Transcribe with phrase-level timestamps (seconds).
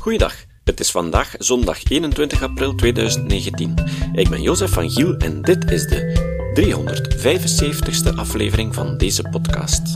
[0.00, 0.34] Goeiedag,
[0.64, 3.74] het is vandaag zondag 21 april 2019.
[4.12, 9.94] Ik ben Jozef van Giel en dit is de 375ste aflevering van deze podcast.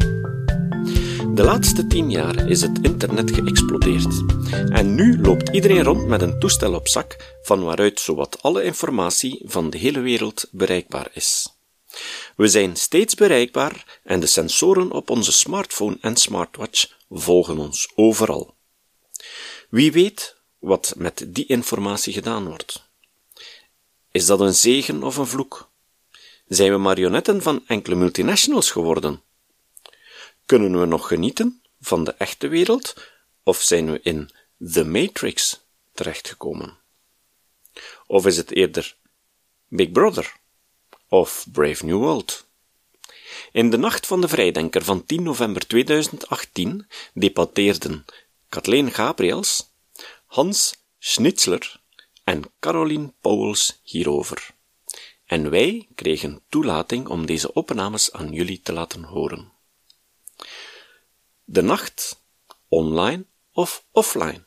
[1.34, 4.22] De laatste tien jaar is het internet geëxplodeerd.
[4.68, 9.42] En nu loopt iedereen rond met een toestel op zak, van waaruit zowat alle informatie
[9.44, 11.56] van de hele wereld bereikbaar is.
[12.36, 18.53] We zijn steeds bereikbaar en de sensoren op onze smartphone en smartwatch volgen ons overal.
[19.68, 22.88] Wie weet wat met die informatie gedaan wordt?
[24.10, 25.70] Is dat een zegen of een vloek?
[26.48, 29.22] Zijn we marionetten van enkele multinationals geworden?
[30.46, 32.94] Kunnen we nog genieten van de echte wereld,
[33.42, 34.30] of zijn we in
[34.72, 35.60] The Matrix
[35.92, 36.78] terechtgekomen?
[38.06, 38.96] Of is het eerder
[39.68, 40.36] Big Brother
[41.08, 42.46] of Brave New World?
[43.52, 48.04] In de nacht van de vrijdenker van 10 november 2018 debatteerden
[48.54, 49.74] Kathleen Gabriels,
[50.26, 51.80] Hans Schnitzler
[52.24, 54.54] en Caroline Pauwels hierover.
[55.24, 59.52] En wij kregen toelating om deze opnames aan jullie te laten horen.
[61.44, 62.22] De nacht,
[62.68, 64.44] online of offline?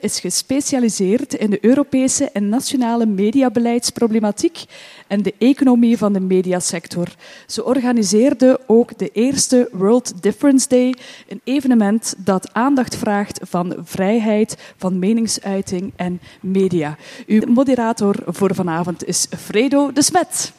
[0.00, 4.64] Is gespecialiseerd in de Europese en nationale mediabeleidsproblematiek
[5.06, 7.08] en de economie van de mediasector.
[7.46, 10.94] Ze organiseerde ook de eerste World Difference Day,
[11.28, 16.96] een evenement dat aandacht vraagt van vrijheid van meningsuiting en media.
[17.26, 20.52] Uw moderator voor vanavond is Fredo de Smet.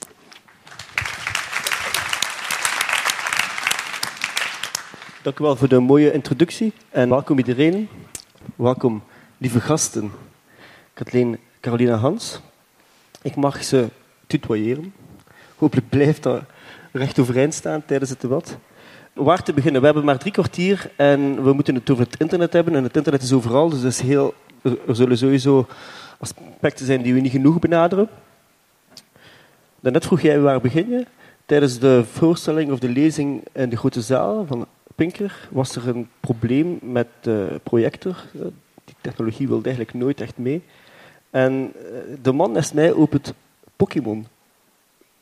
[5.23, 7.89] Dank u wel voor de mooie introductie en welkom iedereen.
[8.55, 9.03] Welkom
[9.41, 10.11] lieve gasten,
[10.93, 12.39] Kathleen, Carolina Hans.
[13.21, 13.87] Ik mag ze
[14.27, 14.93] tutoyeren.
[15.55, 16.41] Hopelijk blijft dat
[16.91, 18.57] recht overeind staan tijdens het debat.
[19.13, 19.79] Waar te beginnen?
[19.79, 22.75] We hebben maar drie kwartier en we moeten het over het internet hebben.
[22.75, 25.67] En het internet is overal, dus is heel, er zullen sowieso
[26.19, 28.09] aspecten zijn die we niet genoeg benaderen.
[29.79, 31.05] Daarnet vroeg jij waar begin je?
[31.45, 36.09] Tijdens de voorstelling of de lezing in de grote zaal van Pinker was er een
[36.19, 38.15] probleem met de projector
[39.01, 40.63] technologie wilde eigenlijk nooit echt mee.
[41.29, 43.33] En eh, de man naast mij opent
[43.75, 44.27] Pokémon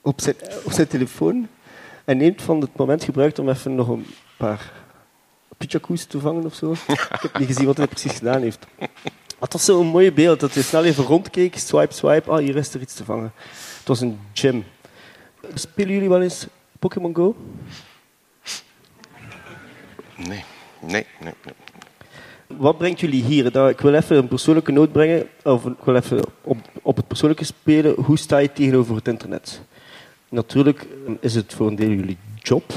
[0.02, 1.48] op zijn, op zijn telefoon
[2.06, 4.06] en neemt van het moment gebruik om even nog een
[4.38, 4.72] paar
[5.58, 6.72] Pichakoes te vangen of zo.
[7.16, 8.66] Ik heb niet gezien wat hij precies gedaan heeft.
[9.40, 12.74] Het was zo'n mooi beeld dat hij snel even rondkeek, swipe, swipe, ah, hier is
[12.74, 13.34] er iets te vangen.
[13.78, 14.66] Het was een gym.
[15.54, 16.48] Spelen jullie wel eens
[16.80, 17.36] Pokémon Go?
[20.16, 20.44] Nee,
[20.80, 21.34] nee, nee.
[21.44, 21.54] nee.
[22.58, 23.70] Wat brengt jullie hier?
[23.70, 27.44] Ik wil even een persoonlijke noot brengen, of ik wil even op, op het persoonlijke
[27.44, 27.94] spelen.
[28.02, 29.62] Hoe sta je tegenover het internet?
[30.30, 30.88] Natuurlijk
[31.20, 32.74] is het voor een deel jullie job.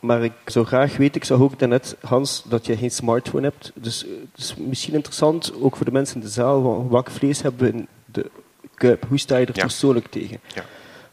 [0.00, 3.72] Maar ik zou graag weten, ik zag ook daarnet, Hans, dat je geen smartphone hebt.
[3.74, 7.60] Dus het is misschien interessant, ook voor de mensen in de zaal, welk vlees hebben
[7.60, 8.30] we in de
[8.74, 9.04] kuip?
[9.08, 10.40] Hoe sta je er persoonlijk tegen?
[10.54, 10.64] Ja.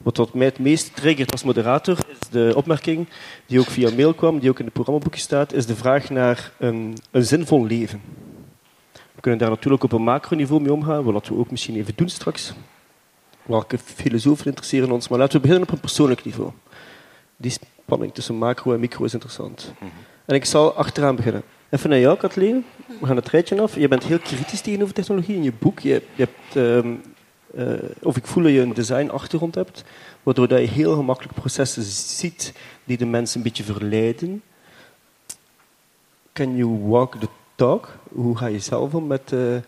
[0.03, 3.07] Wat, wat mij het meest triggert als moderator is de opmerking
[3.45, 6.51] die ook via mail kwam, die ook in het programmaboekje staat, is de vraag naar
[6.57, 8.01] een, een zinvol leven.
[8.91, 12.09] We kunnen daar natuurlijk op een macroniveau mee omgaan, wat we ook misschien even doen
[12.09, 12.53] straks.
[13.43, 16.51] Welke filosofen interesseren ons, maar laten we beginnen op een persoonlijk niveau.
[17.37, 19.73] Die spanning tussen macro en micro is interessant.
[19.79, 19.91] Mhm.
[20.25, 21.43] En ik zal achteraan beginnen.
[21.69, 22.65] Even naar jou, Kathleen.
[22.99, 23.75] We gaan het rijtje af.
[23.75, 25.79] Je bent heel kritisch tegenover technologie in je boek.
[25.79, 26.93] Je, je hebt ehm,
[27.55, 29.83] uh, of ik voel dat je een design-achtergrond hebt,
[30.23, 32.53] waardoor dat je heel gemakkelijk processen ziet
[32.83, 34.43] die de mensen een beetje verleiden.
[36.33, 37.97] Can you walk the talk?
[38.11, 39.61] Hoe ga je zelf om met de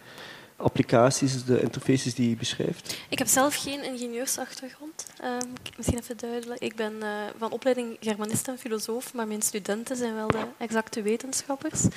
[0.56, 2.98] applicaties, de interfaces die je beschrijft?
[3.10, 5.08] Ik heb zelf geen ingenieursachtergrond.
[5.24, 5.30] Uh,
[5.78, 6.62] misschien even duidelijk.
[6.62, 7.08] Ik ben uh,
[7.38, 11.88] van opleiding Germanist en filosoof, maar mijn studenten zijn wel de exacte wetenschappers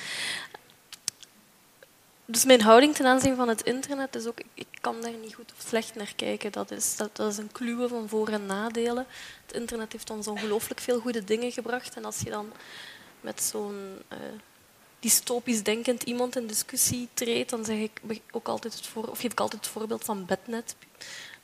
[2.29, 5.53] dus mijn houding ten aanzien van het internet is ook, ik kan daar niet goed
[5.57, 6.51] of slecht naar kijken.
[6.51, 9.05] Dat is, dat, is een kluwe van voor- en nadelen.
[9.45, 11.95] Het internet heeft ons ongelooflijk veel goede dingen gebracht.
[11.95, 12.51] En als je dan
[13.21, 14.17] met zo'n uh,
[14.99, 18.01] dystopisch denkend iemand in discussie treedt, dan zeg ik
[18.31, 20.75] ook altijd het voor, of geef ik altijd het voorbeeld van Bednet.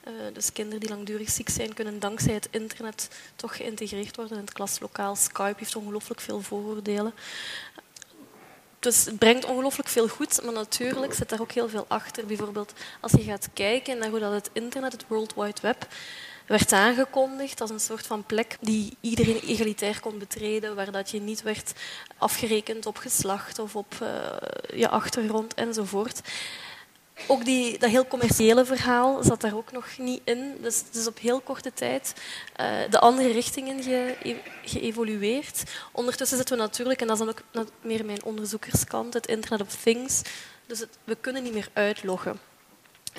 [0.07, 4.43] Uh, dus kinderen die langdurig ziek zijn, kunnen dankzij het internet toch geïntegreerd worden in
[4.43, 5.15] het klaslokaal.
[5.15, 7.13] Skype heeft ongelooflijk veel vooroordelen.
[8.83, 12.25] Dus het brengt ongelooflijk veel goed, maar natuurlijk zit daar ook heel veel achter.
[12.25, 15.87] Bijvoorbeeld als je gaat kijken naar hoe dat het internet, het World Wide Web,
[16.45, 21.21] werd aangekondigd als een soort van plek die iedereen egalitair kon betreden, waar dat je
[21.21, 21.73] niet werd
[22.17, 24.09] afgerekend op geslacht of op uh,
[24.79, 26.21] je achtergrond enzovoort.
[27.27, 30.57] Ook die, dat heel commerciële verhaal zat daar ook nog niet in.
[30.61, 32.13] Dus het is op heel korte tijd
[32.59, 34.15] uh, de andere richtingen ge,
[34.63, 35.63] geëvolueerd.
[35.91, 39.75] Ondertussen zitten we natuurlijk, en dat is dan ook meer mijn onderzoekerskant, het Internet of
[39.75, 40.21] Things.
[40.65, 42.39] Dus we kunnen niet meer uitloggen.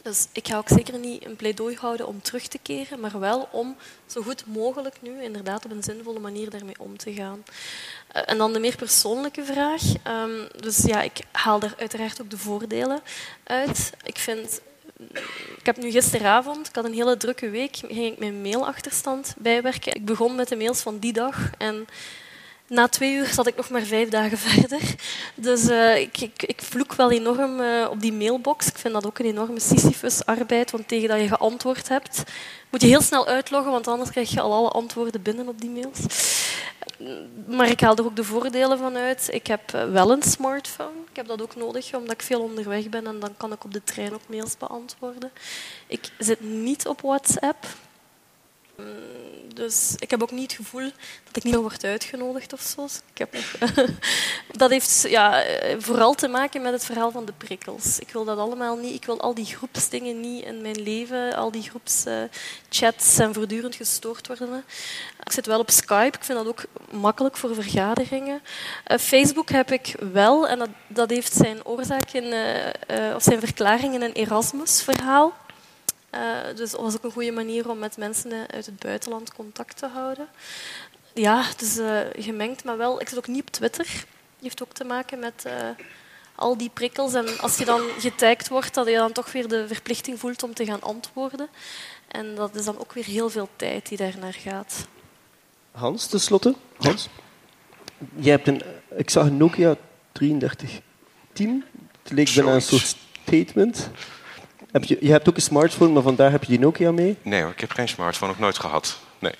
[0.02, 3.48] Dus ik ga ook zeker niet een pleidooi houden om terug te keren, maar wel
[3.50, 3.76] om
[4.06, 7.44] zo goed mogelijk nu inderdaad op een zinvolle manier daarmee om te gaan.
[8.08, 9.82] Eh, en dan de meer persoonlijke vraag.
[10.02, 13.00] Ehm, dus ja, ik haal daar uiteraard ook de voordelen
[13.44, 13.92] uit.
[14.02, 14.60] Ik vind
[15.58, 19.94] ik heb nu gisteravond, ik had een hele drukke week, ging ik mijn mailachterstand bijwerken.
[19.94, 21.86] Ik begon met de mails van die dag en
[22.68, 24.94] na twee uur zat ik nog maar vijf dagen verder.
[25.34, 28.66] Dus uh, ik, ik, ik, vloek wel enorm uh, op die mailbox.
[28.66, 32.22] Ik vind dat ook een enorme Sisyphus-arbeid, want tegen dat je geantwoord hebt,
[32.70, 35.70] moet je heel snel uitloggen, want anders krijg je al alle antwoorden binnen op die
[35.70, 36.00] mails.
[37.46, 39.28] Maar ik haal er ook de voordelen van uit.
[39.32, 40.98] Ik heb eh, wel een smartphone.
[41.10, 43.72] Ik heb dat ook nodig, omdat ik veel onderweg ben en dan kan ik op
[43.72, 45.30] de trein ook mails beantwoorden.
[45.86, 47.66] Ik zit niet op WhatsApp.
[49.54, 50.90] Dus ik heb ook niet het gevoel
[51.24, 52.84] dat ik niet meer word uitgenodigd of zo.
[53.12, 53.34] Ik heb
[54.62, 55.44] dat heeft ja,
[55.78, 57.98] vooral te maken met het verhaal van de prikkels.
[57.98, 58.94] Ik wil dat allemaal niet.
[58.94, 61.34] Ik wil al die groepsdingen niet in mijn leven.
[61.34, 64.64] Al die groepschats en voortdurend gestoord worden.
[65.24, 66.16] Ik zit wel op Skype.
[66.16, 68.42] Ik vind dat ook makkelijk voor vergaderingen.
[68.86, 70.48] Uh, Facebook heb ik wel.
[70.48, 72.34] En dat, dat heeft zijn oorzaak in,
[73.14, 75.32] of zijn verklaring in een Erasmus-verhaal.
[76.14, 79.76] Uh, dus dat was ook een goede manier om met mensen uit het buitenland contact
[79.76, 80.28] te houden.
[81.14, 83.00] Ja, het is uh, gemengd, maar wel.
[83.00, 83.84] Ik zit ook niet op Twitter.
[83.84, 85.52] Die heeft ook te maken met uh,
[86.34, 87.14] al die prikkels.
[87.14, 90.54] En als je dan getagd wordt, dat je dan toch weer de verplichting voelt om
[90.54, 91.48] te gaan antwoorden.
[92.08, 94.86] En dat is dan ook weer heel veel tijd die daar naar gaat.
[95.70, 96.54] Hans, tenslotte.
[96.76, 97.08] Hans,
[98.16, 98.62] jij hebt een,
[98.96, 99.76] ik zag een Nokia
[100.12, 101.64] 3310.
[102.02, 103.90] Het leek bijna een soort statement.
[104.74, 107.16] Heb je, je hebt ook een smartphone, maar vandaag heb je die Nokia mee?
[107.22, 108.98] Nee hoor, ik heb geen smartphone, ook nooit gehad.
[109.18, 109.32] Nee.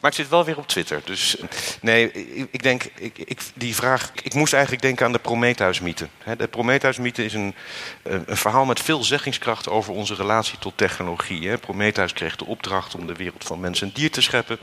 [0.00, 1.00] Maar ik zit wel weer op Twitter.
[1.04, 1.36] Dus
[1.80, 2.12] nee,
[2.50, 4.12] ik, denk, ik, ik, die vraag.
[4.22, 6.08] Ik moest eigenlijk denken aan de Prometheus-mythe.
[6.36, 7.54] De Prometheus-mythe is een,
[8.02, 11.56] een, verhaal met veel zeggingskracht over onze relatie tot technologie.
[11.58, 14.58] Prometheus kreeg de opdracht om de wereld van mens en dier te scheppen.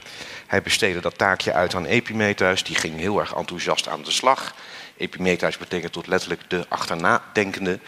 [0.47, 2.63] Hij besteedde dat taakje uit aan Epimetheus.
[2.63, 4.53] Die ging heel erg enthousiast aan de slag.
[4.97, 7.79] Epimetheus betekent tot letterlijk de achternadenkende.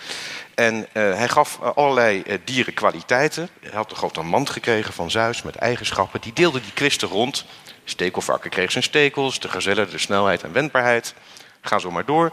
[0.55, 3.49] En uh, hij gaf uh, allerlei uh, dieren kwaliteiten.
[3.61, 6.21] Hij had een grote mand gekregen van Zeus met eigenschappen.
[6.21, 7.45] Die deelde die kwisten rond.
[7.83, 11.13] Stekelvarken kreeg zijn stekels, de gazelle de snelheid en wendbaarheid.
[11.61, 12.31] Ga zo maar door.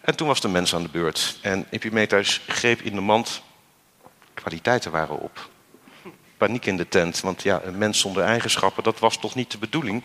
[0.00, 1.38] En toen was de mens aan de beurt.
[1.40, 3.42] En Epimetheus greep in de mand.
[4.34, 5.50] Kwaliteiten waren op.
[6.46, 9.58] Paniek in de tent, want ja, een mens zonder eigenschappen, dat was toch niet de
[9.58, 10.02] bedoeling.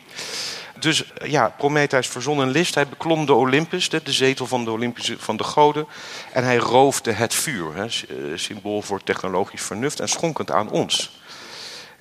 [0.79, 2.75] Dus ja, Prometheus verzon een list.
[2.75, 5.87] Hij beklom de Olympus, de, zetel van de, Olympische, van de goden.
[6.31, 7.91] En hij roofde het vuur, hè, eh,
[8.35, 11.21] symbool voor technologisch vernuft, en schonk het aan ons.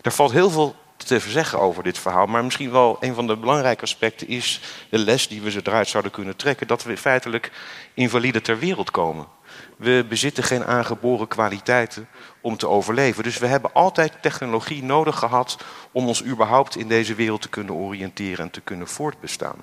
[0.02, 2.26] Er valt heel veel te zeggen over dit verhaal.
[2.26, 4.60] Maar misschien wel een van de belangrijke aspecten is
[4.90, 6.66] de les die we ze eruit zouden kunnen trekken.
[6.66, 7.52] Dat we feitelijk
[7.94, 9.26] invalide ter wereld komen.
[9.76, 12.08] We bezitten geen aangeboren kwaliteiten
[12.40, 13.22] om te overleven.
[13.22, 15.56] Dus we hebben altijd technologie nodig gehad
[15.92, 19.62] om ons überhaupt in deze wereld te kunnen oriënteren en te kunnen voortbestaan.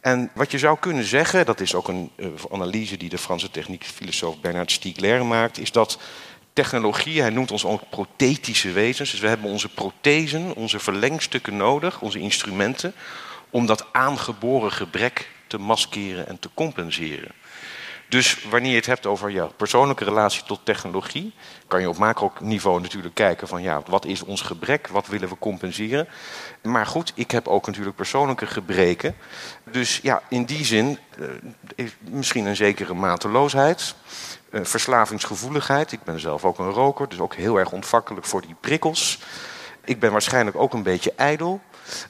[0.00, 3.50] En wat je zou kunnen zeggen, dat is ook een uh, analyse die de Franse
[3.50, 5.98] techniekfilosoof Bernard Stiegler maakt, is dat
[6.52, 9.10] technologie, hij noemt ons ook prothetische wezens.
[9.10, 12.94] Dus we hebben onze prothesen, onze verlengstukken nodig, onze instrumenten,
[13.50, 17.30] om dat aangeboren gebrek te maskeren en te compenseren.
[18.08, 21.34] Dus wanneer je het hebt over ja, persoonlijke relatie tot technologie,
[21.66, 25.38] kan je op macro-niveau natuurlijk kijken van ja, wat is ons gebrek, wat willen we
[25.38, 26.08] compenseren.
[26.62, 29.16] Maar goed, ik heb ook natuurlijk persoonlijke gebreken.
[29.70, 30.98] Dus ja, in die zin
[31.76, 33.94] uh, misschien een zekere mateloosheid.
[34.50, 35.92] Uh, verslavingsgevoeligheid.
[35.92, 39.18] Ik ben zelf ook een roker, dus ook heel erg ontvankelijk voor die prikkels.
[39.84, 41.60] Ik ben waarschijnlijk ook een beetje ijdel.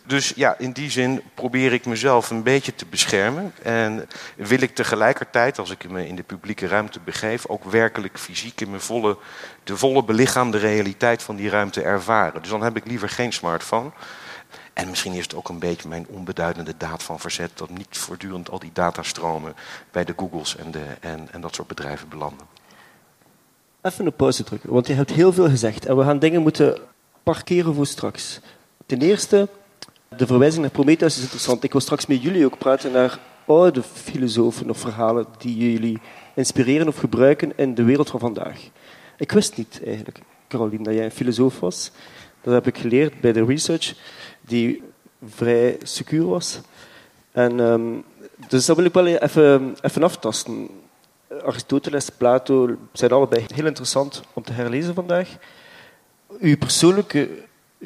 [0.04, 3.52] Dus ja, in die zin probeer ik mezelf een beetje te beschermen.
[3.62, 8.60] En wil ik tegelijkertijd, als ik me in de publieke ruimte begeef, ook werkelijk fysiek
[8.60, 9.16] in mijn volle,
[9.64, 12.40] de volle belichaamde realiteit van die ruimte ervaren.
[12.40, 13.90] Dus dan heb ik liever geen smartphone.
[14.72, 18.50] En misschien is het ook een beetje mijn onbeduidende daad van verzet dat niet voortdurend
[18.50, 19.54] al die datastromen
[19.90, 22.46] bij de Googles en, de, en, en dat soort bedrijven belanden.
[23.82, 26.78] Even een pauze drukken, want je hebt heel veel gezegd en we gaan dingen moeten
[27.22, 28.40] parkeren voor straks.
[28.86, 29.48] Ten eerste,
[30.08, 31.64] de verwijzing naar Prometheus is interessant.
[31.64, 35.98] Ik wil straks met jullie ook praten naar oude filosofen of verhalen die jullie
[36.34, 38.60] inspireren of gebruiken in de wereld van vandaag.
[39.16, 41.90] Ik wist niet eigenlijk, Caroline, dat jij een filosoof was.
[42.40, 43.94] Dat heb ik geleerd bij de research,
[44.40, 44.82] die
[45.28, 46.60] vrij secuur was.
[47.32, 48.04] En, um,
[48.48, 50.68] dus dat wil ik wel even, even aftasten.
[51.44, 55.28] Aristoteles, Plato zijn allebei heel interessant om te herlezen vandaag.
[56.40, 57.28] Uw persoonlijke,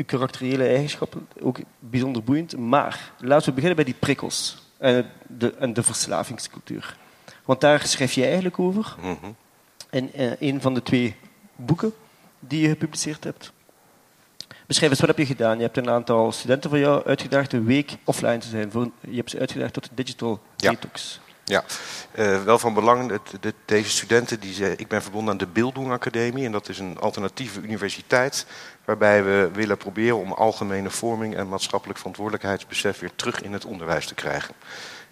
[0.01, 2.57] uw karakteriële eigenschappen ook bijzonder boeiend.
[2.57, 6.97] Maar laten we beginnen bij die prikkels en de, en de verslavingscultuur.
[7.45, 9.15] Want daar schrijf je eigenlijk over Mhm.
[9.91, 11.17] in eh, een van de twee
[11.57, 11.93] boeken
[12.39, 13.53] die je gepubliceerd hebt.
[14.67, 15.57] Beschrijf eens, wat heb je gedaan?
[15.57, 18.71] Je hebt een aantal studenten van jou uitgedaagd een week offline te zijn.
[18.71, 20.71] Voor, je hebt ze uitgedaagd tot de digital Ja.
[20.71, 21.21] detox.
[21.45, 21.65] Ja,
[22.13, 23.19] eh, wel van belang.
[23.65, 26.45] Deze studenten, die ze, ik ben verbonden aan de Bildung Academie.
[26.45, 28.47] En dat is een alternatieve universiteit.
[28.85, 34.07] Waarbij we willen proberen om algemene vorming en maatschappelijk verantwoordelijkheidsbesef weer terug in het onderwijs
[34.07, 34.55] te krijgen.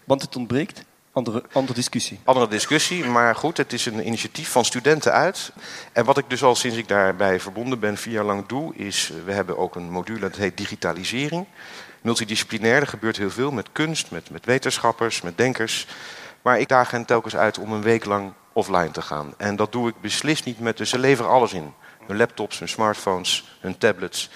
[0.05, 0.85] Want het ontbreekt.
[1.13, 2.21] Andere, andere discussie.
[2.25, 5.53] Andere discussie, maar goed, het is een initiatief van studenten uit.
[5.93, 9.11] En wat ik dus al sinds ik daarbij verbonden ben vier jaar lang doe, is
[9.11, 11.47] eh, we hebben ook een module dat heet digitalisering.
[12.01, 15.87] Multidisciplinair, er gebeurt heel veel met kunst, met, met wetenschappers, met denkers.
[16.43, 19.35] Maar ik daag hen telkens uit om een week lang offline te gaan.
[19.37, 21.73] En dat doe ik beslist niet met, dus ze leveren alles in.
[22.09, 24.31] Hun laptops, hun smartphones, hun tablets.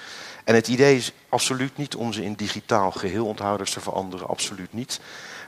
[0.44, 5.00] En het idee is absoluut niet om ze in digitaal geheelonthouders te veranderen, absoluut niet.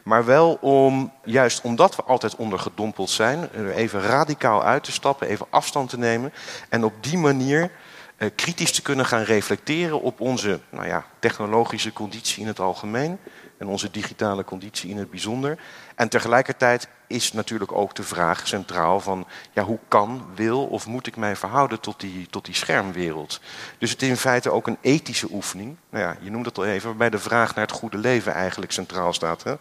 [0.02, 5.28] Maar wel om, juist omdat we altijd ondergedompeld zijn, er even radicaal uit te stappen,
[5.28, 6.33] even afstand te nemen.
[6.69, 7.71] En op die manier
[8.16, 13.19] eh, kritisch te kunnen gaan reflecteren op onze nou ja, technologische conditie in het algemeen.
[13.58, 15.58] En onze digitale conditie in het bijzonder.
[15.94, 21.06] En tegelijkertijd is natuurlijk ook de vraag centraal van ja, hoe kan, wil of moet
[21.06, 23.40] ik mij verhouden tot die, tot die schermwereld.
[23.78, 25.76] Dus het is in feite ook een ethische oefening.
[25.90, 28.73] Nou ja, je noemt het al even, waarbij de vraag naar het goede leven eigenlijk
[28.73, 29.42] centraal staat.
[29.42, 29.54] Hè?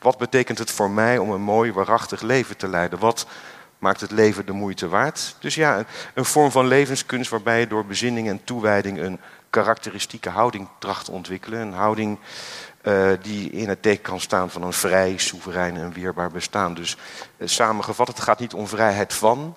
[0.00, 2.98] Wat betekent het voor mij om een mooi, waarachtig leven te leiden?
[2.98, 3.26] Wat
[3.78, 5.36] maakt het leven de moeite waard?
[5.40, 10.30] Dus ja, een, een vorm van levenskunst waarbij je door bezinning en toewijding een karakteristieke
[10.30, 11.60] houding tracht te ontwikkelen.
[11.60, 12.18] Een houding
[12.86, 16.74] eh, die in het teken kan staan van een vrij, soeverein en weerbaar bestaan.
[16.74, 16.96] Dus
[17.36, 19.56] eh, samengevat, het gaat niet om vrijheid van,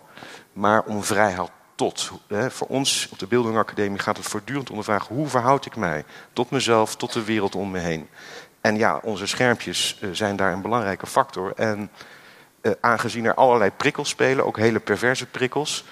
[0.53, 2.11] maar om vrijheid tot.
[2.27, 2.51] Hè.
[2.51, 5.07] Voor ons op de Bildung Academie gaat het voortdurend om de vraag...
[5.07, 8.09] hoe verhoud ik mij tot mezelf, tot de wereld om me heen?
[8.61, 11.53] En ja, onze schermpjes eh, zijn daar een belangrijke factor.
[11.55, 11.91] En
[12.81, 15.85] aangezien er allerlei prikkels spelen, ook hele perverse prikkels...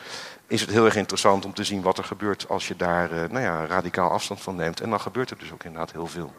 [0.47, 3.39] is het heel erg interessant om te zien wat er gebeurt als je daar nou
[3.39, 4.81] ja, radicaal afstand van neemt.
[4.81, 6.33] En dan gebeurt er dus ook inderdaad heel veel.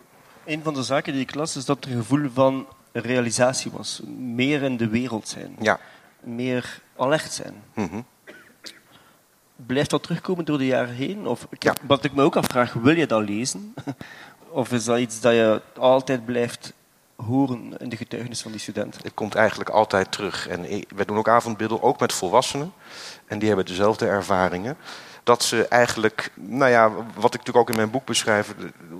[0.48, 4.00] Een van de zaken die ik las is dat er een gevoel van realisatie was.
[4.18, 5.56] Meer in de wereld zijn.
[5.60, 5.78] Ja.
[6.20, 7.54] Meer alert zijn.
[7.74, 8.00] Mhm.
[9.56, 11.26] Blijft dat terugkomen door de jaren heen?
[11.26, 11.74] Of, ik- Ja.
[11.82, 13.74] Wat ik me ook afvraag, wil je dat lezen?
[14.50, 16.72] Of is dat iets dat je altijd blijft
[17.16, 19.00] horen in de getuigenis van die studenten?
[19.02, 20.48] Het komt eigenlijk altijd terug.
[20.48, 22.72] En i- we doen ook avondbeelden, ook met volwassenen.
[23.26, 24.76] En die hebben dezelfde ervaringen.
[25.28, 28.54] Dat ze eigenlijk, nou ja, wat ik natuurlijk ook in mijn boek beschrijf,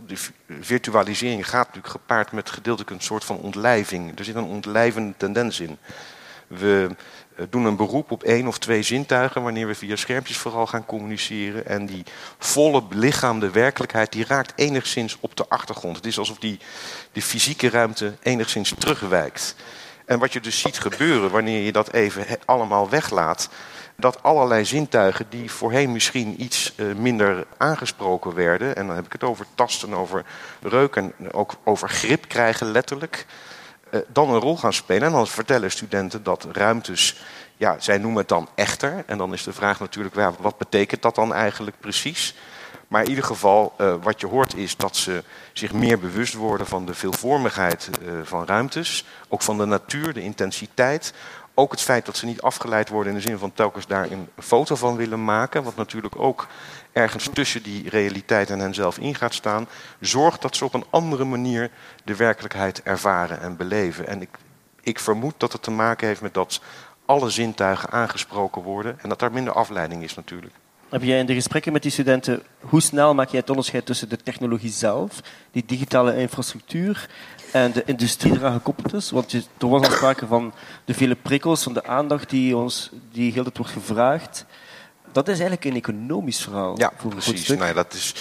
[0.06, 4.18] vi- virtualisering gaat natuurlijk gepaard met gedeeltelijk een soort van ontlijving.
[4.18, 5.78] Er zit een ontlijvende tendens in.
[6.46, 6.88] We
[7.36, 10.86] eh, doen een beroep op één of twee zintuigen wanneer we via schermpjes vooral gaan
[10.86, 11.66] communiceren.
[11.66, 12.04] En die
[12.38, 15.96] volle belichaamde werkelijkheid die raakt enigszins op de achtergrond.
[15.96, 16.58] Het is alsof die,
[17.12, 19.54] die fysieke ruimte enigszins terugwijkt.
[20.04, 23.48] En wat je dus ziet gebeuren wanneer je dat even allemaal weglaat.
[24.00, 28.76] Dat allerlei zintuigen die voorheen misschien iets eh, minder aangesproken werden.
[28.76, 30.24] En dan heb ik het over tasten, over
[30.62, 33.26] reuk en ook over grip krijgen letterlijk
[33.90, 35.02] eh, dan een rol gaan spelen.
[35.02, 37.20] En dan vertellen studenten dat ruimtes,
[37.56, 39.02] ja, zij noemen het dan echter.
[39.06, 42.34] En dan is de vraag natuurlijk, ja, wat betekent dat dan eigenlijk precies?
[42.88, 46.66] Maar in ieder geval, eh, wat je hoort is dat ze zich meer bewust worden
[46.66, 47.90] van de veelvormigheid
[48.22, 49.04] van ruimtes.
[49.28, 51.12] Ook van de natuur, de intensiteit.
[51.58, 54.28] Ook het feit dat ze niet afgeleid worden in de zin van telkens daar een
[54.38, 55.62] foto van willen maken.
[55.62, 56.46] Wat natuurlijk ook
[56.92, 59.68] ergens tussen die realiteit en henzelf in gaat staan.
[60.00, 61.70] Zorgt dat ze op een andere manier
[62.04, 64.06] de werkelijkheid ervaren en beleven.
[64.06, 64.28] En ik,
[64.80, 66.60] ik vermoed dat het te maken heeft met dat
[67.04, 68.98] alle zintuigen aangesproken worden.
[69.00, 70.54] En dat daar minder afleiding is natuurlijk.
[70.88, 74.08] Heb jij in de gesprekken met die studenten, hoe snel maak jij het onderscheid tussen
[74.08, 77.08] de technologie zelf, die digitale infrastructuur
[77.52, 79.10] en de industrie die eraan gekoppeld is?
[79.10, 80.52] Want je, er was al sprake van
[80.84, 84.44] de vele prikkels, van de aandacht die, ons, die heel tijd wordt gevraagd.
[85.12, 86.78] Dat is eigenlijk een economisch verhaal.
[86.78, 87.44] Ja, voor een groot precies.
[87.44, 87.58] stuk.
[87.58, 88.14] Nou, dat is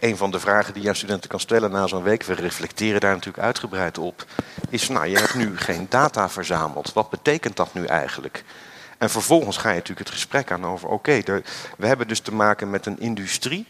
[0.00, 2.22] een van de vragen die je aan studenten kan stellen na zo'n week.
[2.22, 4.24] We reflecteren daar natuurlijk uitgebreid op.
[4.68, 6.92] Is, nou, je hebt nu geen data verzameld.
[6.92, 8.44] Wat betekent dat nu eigenlijk?
[8.98, 10.88] En vervolgens ga je natuurlijk het gesprek aan over...
[10.88, 11.20] oké,
[11.78, 13.66] we hebben dus te maken met een industrie...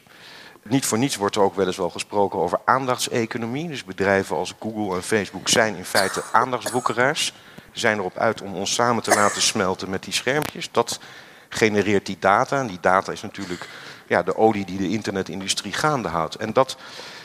[0.68, 3.68] Niet voor niets wordt er ook wel eens wel gesproken over aandachtseconomie.
[3.68, 7.33] Dus bedrijven als Google en Facebook zijn in feite aandachtsboekeraars.
[7.73, 10.68] Ze zijn erop uit om ons samen te laten smelten met die schermpjes.
[10.71, 11.00] Dat
[11.49, 12.61] genereert die data.
[12.61, 13.68] En die data is natuurlijk
[14.06, 16.35] ja, de olie die de internetindustrie gaande houdt.
[16.35, 16.76] En dat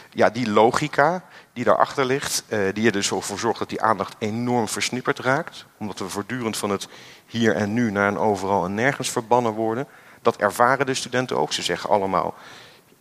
[0.09, 4.15] ja, die logica die daarachter ligt, uh, die er dus voor zorgt dat die aandacht
[4.19, 5.65] enorm versnipperd raakt.
[5.77, 6.87] Omdat we voortdurend van het
[7.25, 9.87] hier en nu naar een overal en nergens verbannen worden.
[10.21, 11.53] Dat ervaren de studenten ook.
[11.53, 12.33] Ze zeggen allemaal,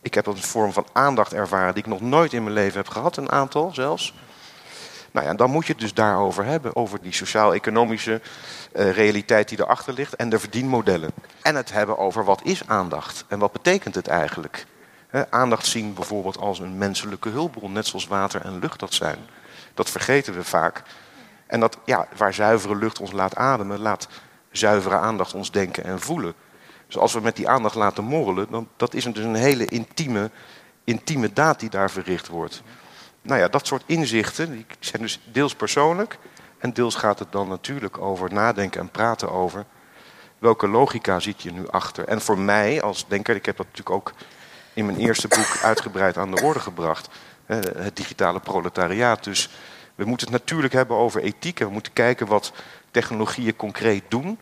[0.01, 2.87] ik heb een vorm van aandacht ervaren die ik nog nooit in mijn leven heb
[2.87, 4.13] gehad, een aantal zelfs.
[5.11, 8.21] Nou ja, dan moet je het dus daarover hebben, over die sociaal-economische
[8.73, 11.11] uh, realiteit die erachter ligt en de verdienmodellen.
[11.41, 14.65] En het hebben over wat is aandacht en wat betekent het eigenlijk.
[15.29, 19.17] Aandacht zien bijvoorbeeld als een menselijke hulpbron, net zoals water en lucht dat zijn.
[19.73, 20.83] Dat vergeten we vaak.
[21.47, 24.07] En dat, ja, waar zuivere lucht ons laat ademen, laat
[24.51, 26.33] zuivere aandacht ons denken en voelen.
[26.87, 30.29] Dus als we met die aandacht laten morrelen, dan dat is dus een hele intieme,
[30.83, 32.61] intieme daad die daar verricht wordt.
[33.21, 36.17] Nou ja, dat soort inzichten die zijn dus deels persoonlijk
[36.57, 39.65] en deels gaat het dan natuurlijk over nadenken en praten over
[40.39, 42.07] welke logica zit je nu achter.
[42.07, 44.13] En voor mij als denker, ik heb dat natuurlijk ook
[44.73, 47.09] in mijn eerste boek uitgebreid aan de orde gebracht,
[47.45, 49.23] het digitale proletariaat.
[49.23, 49.49] Dus
[49.95, 52.53] we moeten het natuurlijk hebben over ethiek en we moeten kijken wat
[52.91, 54.39] technologieën concreet doen.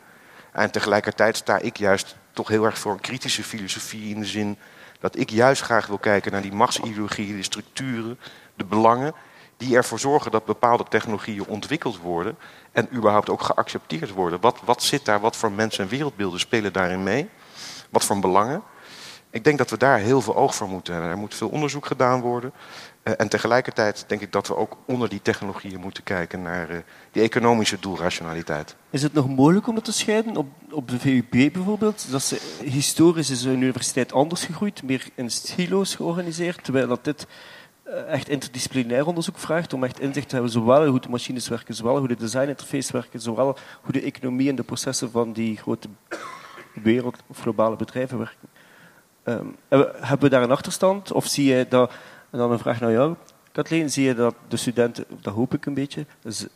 [0.51, 4.57] En tegelijkertijd sta ik juist toch heel erg voor een kritische filosofie in de zin
[4.99, 8.19] dat ik juist graag wil kijken naar die machts'ideologieën, de structuren,
[8.55, 9.13] de belangen
[9.57, 12.37] die ervoor zorgen dat bepaalde technologieën ontwikkeld worden
[12.71, 14.39] en überhaupt ook geaccepteerd worden.
[14.41, 17.29] Wat, wat zit daar, wat voor mensen en wereldbeelden spelen daarin mee?
[17.89, 18.63] Wat voor belangen?
[19.31, 21.11] Ik denk dat we daar heel veel oog voor moeten hebben.
[21.11, 22.51] Er moet veel onderzoek gedaan worden.
[23.03, 26.77] Uh, en tegelijkertijd denk ik dat we ook onder die technologieën moeten kijken naar uh,
[27.11, 28.75] die economische doelrationaliteit.
[28.89, 30.37] Is het nog mogelijk om dat te scheiden?
[30.37, 35.29] Op, op de VUB bijvoorbeeld, dat ze, historisch is een universiteit anders gegroeid, meer in
[35.29, 37.27] silo's georganiseerd, terwijl dat dit
[37.87, 41.75] uh, echt interdisciplinair onderzoek vraagt om echt inzicht te hebben, zowel hoe de machines werken,
[41.75, 45.87] zowel hoe de designinterface werken, zowel hoe de economie en de processen van die grote
[46.73, 48.49] wereld of globale bedrijven werken.
[49.23, 51.11] Um, hebben we daar een achterstand?
[51.11, 51.91] Of zie je dat,
[52.29, 53.15] en dan een vraag naar jou,
[53.51, 56.05] Kathleen, zie je dat de studenten, dat hoop ik een beetje,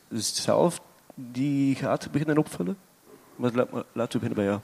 [0.10, 0.82] zelf
[1.16, 2.78] die gaat beginnen opvullen?
[3.36, 4.60] Maar laten we beginnen bij jou.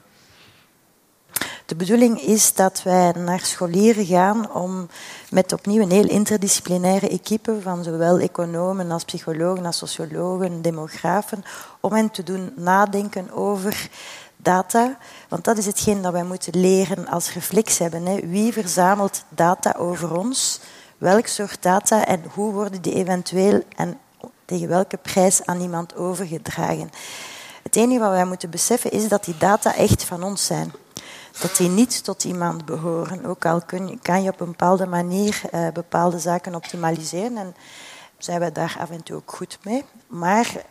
[1.66, 4.88] De bedoeling is dat wij naar scholieren gaan om
[5.30, 11.42] met opnieuw een heel interdisciplinaire equipe van zowel economen als psychologen als sociologen, demografen,
[11.80, 13.88] om hen te doen nadenken over
[14.42, 14.96] data.
[15.28, 18.06] Want dat is hetgeen dat wij moeten leren als reflex hebben.
[18.06, 18.20] Hè.
[18.26, 20.60] Wie verzamelt data over ons?
[20.98, 23.98] Welk soort data en hoe worden die eventueel en
[24.44, 26.90] tegen welke prijs aan iemand overgedragen?
[27.62, 30.72] Het enige wat wij moeten beseffen is dat die data echt van ons zijn
[31.40, 33.24] dat die niet tot iemand behoren.
[33.24, 37.54] Ook al kun, kan je op een bepaalde manier uh, bepaalde zaken optimaliseren en
[38.18, 39.84] zijn wij daar af en toe ook goed mee.
[40.06, 40.64] Maar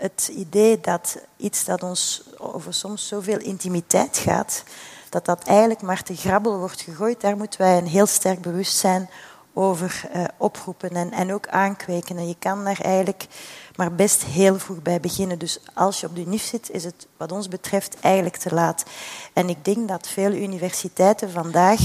[0.00, 4.64] het idee dat iets dat ons over soms zoveel intimiteit gaat,
[5.08, 9.10] dat dat eigenlijk maar te grabbel wordt gegooid, daar moeten wij een heel sterk bewustzijn
[9.52, 12.16] over uh, oproepen en, en ook aankweken.
[12.16, 13.26] En je kan daar eigenlijk
[13.76, 15.38] maar best heel vroeg bij beginnen.
[15.38, 18.84] Dus als je op de NIF zit, is het wat ons betreft eigenlijk te laat.
[19.32, 21.80] En ik denk dat veel universiteiten vandaag,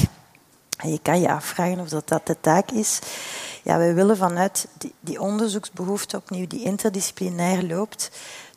[0.77, 2.99] en je kan je afvragen of dat, dat de taak is,
[3.65, 8.11] ja, we willen vanuit die, die onderzoeksbehoefte opnieuw, die interdisciplinair loopt,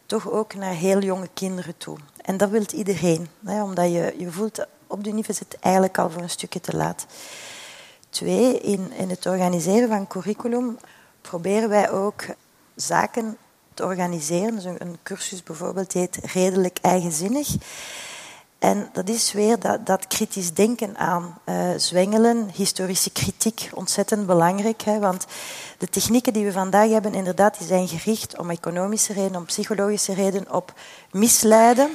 [0.07, 1.97] toch ook naar heel jonge kinderen toe.
[2.17, 6.23] En dat wil iedereen, hè, omdat je, je voelt op de het eigenlijk al voor
[6.23, 7.07] een stukje te laat.
[8.11, 10.79] Twee, in, in het organiseren van curriculum
[11.21, 12.25] proberen wij ook
[12.75, 13.37] zaken
[13.75, 14.55] te organiseren.
[14.55, 17.49] Dus een, cursus bijvoorbeeld heet Redelijk Eigenzinnig.
[18.59, 24.83] En dat is weer dat, dat kritisch denken aan uh, zwengelen, historische kritiek, ontzettend belangrijk.
[24.83, 25.27] Hè, want
[25.79, 30.15] de technieken die we vandaag hebben, inderdaad, die zijn gericht om economische redenen, om psychologische
[30.15, 30.73] redenen, op
[31.11, 31.91] misleiden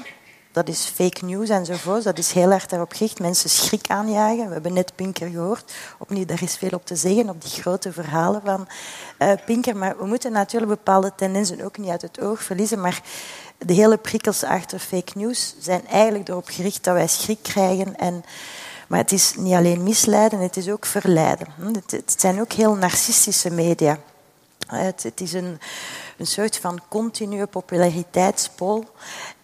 [0.53, 2.03] dat is fake news enzovoort.
[2.03, 3.19] Dat is heel erg daarop gericht.
[3.19, 4.47] Mensen schrik aanjagen.
[4.47, 5.73] We hebben net Pinker gehoord.
[5.99, 8.67] Opnieuw, daar is veel op te zeggen, op die grote verhalen van
[9.19, 9.77] uh, Pinker.
[9.77, 12.81] Maar we moeten natuurlijk bepaalde tendensen ook niet uit het oog verliezen.
[12.81, 13.01] Maar
[13.65, 17.95] de hele prikkels achter fake news zijn eigenlijk erop gericht dat wij schrik krijgen.
[17.95, 18.23] En,
[18.87, 21.47] maar het is niet alleen misleiden, het is ook verleiden.
[21.73, 23.97] Het, het zijn ook heel narcistische media.
[24.67, 25.59] Het, het is een,
[26.17, 28.85] een soort van continue populariteitspol.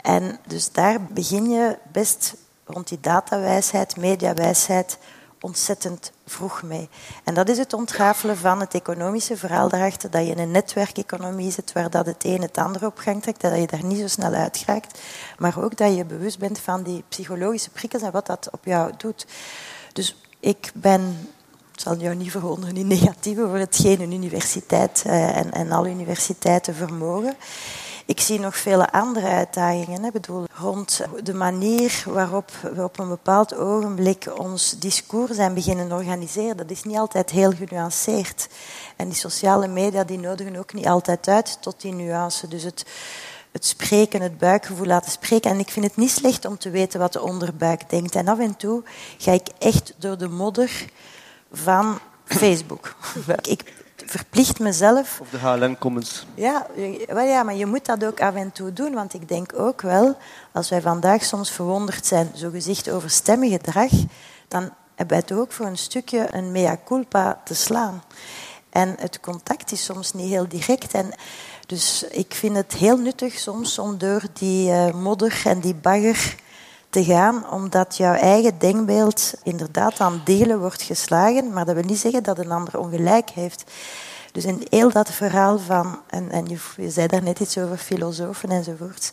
[0.01, 2.33] En dus daar begin je best
[2.65, 4.97] rond die datawijsheid, mediawijsheid,
[5.41, 6.89] ontzettend vroeg mee.
[7.23, 11.51] En dat is het ontrafelen van het economische verhaal daarachter, dat je in een netwerkeconomie
[11.51, 14.07] zit waar dat het een het andere op gang trekt, dat je daar niet zo
[14.07, 14.99] snel uit raakt,
[15.37, 18.91] maar ook dat je bewust bent van die psychologische prikkels en wat dat op jou
[18.97, 19.25] doet.
[19.93, 21.17] Dus ik ben
[21.81, 26.75] zal jou niet verwonderen in negatieve voor hetgeen een universiteit eh, en, en alle universiteiten
[26.75, 27.35] vermogen.
[28.09, 30.05] Ik zie nog vele andere uitdagingen.
[30.05, 35.91] Ik bedoel, rond de manier waarop we op een bepaald ogenblik ons discours zijn beginnen
[35.91, 36.57] organiseren.
[36.57, 38.47] Dat is niet altijd heel genuanceerd.
[38.95, 42.47] En die sociale media die nodigen ook niet altijd uit tot die nuance.
[42.47, 42.85] Dus het,
[43.51, 45.51] het spreken, het buikgevoel laten spreken.
[45.51, 48.15] En ik vind het niet slecht om te weten wat de onderbuik denkt.
[48.15, 48.83] En af en toe
[49.17, 50.85] ga ik echt door de modder
[51.51, 52.95] van Facebook.
[53.41, 53.73] ik
[54.05, 55.19] verplicht mezelf.
[55.21, 56.25] Of de HLN-comments.
[56.33, 56.67] Ja,
[57.07, 58.93] wel ja, maar je moet dat ook af en toe doen.
[58.93, 60.17] Want ik denk ook wel,
[60.51, 63.91] als wij vandaag soms verwonderd zijn, zogezegd over stemmengedrag,
[64.47, 68.03] dan hebben wij toch ook voor een stukje een mea culpa te slaan.
[68.69, 70.93] En het contact is soms niet heel direct.
[70.93, 71.13] En
[71.65, 76.35] dus ik vind het heel nuttig soms om door die uh, modder en die bagger
[76.89, 81.99] te gaan, omdat jouw eigen denkbeeld inderdaad aan delen wordt geslagen, maar dat wil niet
[81.99, 83.63] zeggen dat een ander ongelijk heeft.
[84.31, 88.49] Dus in heel dat verhaal van, en, en je, zei daar net iets over filosofen
[88.49, 89.11] enzovoort.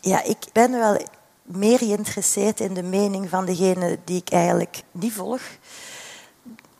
[0.00, 1.00] Ja, ik ben wel
[1.42, 5.40] meer geïnteresseerd in de mening van degene die ik eigenlijk niet volg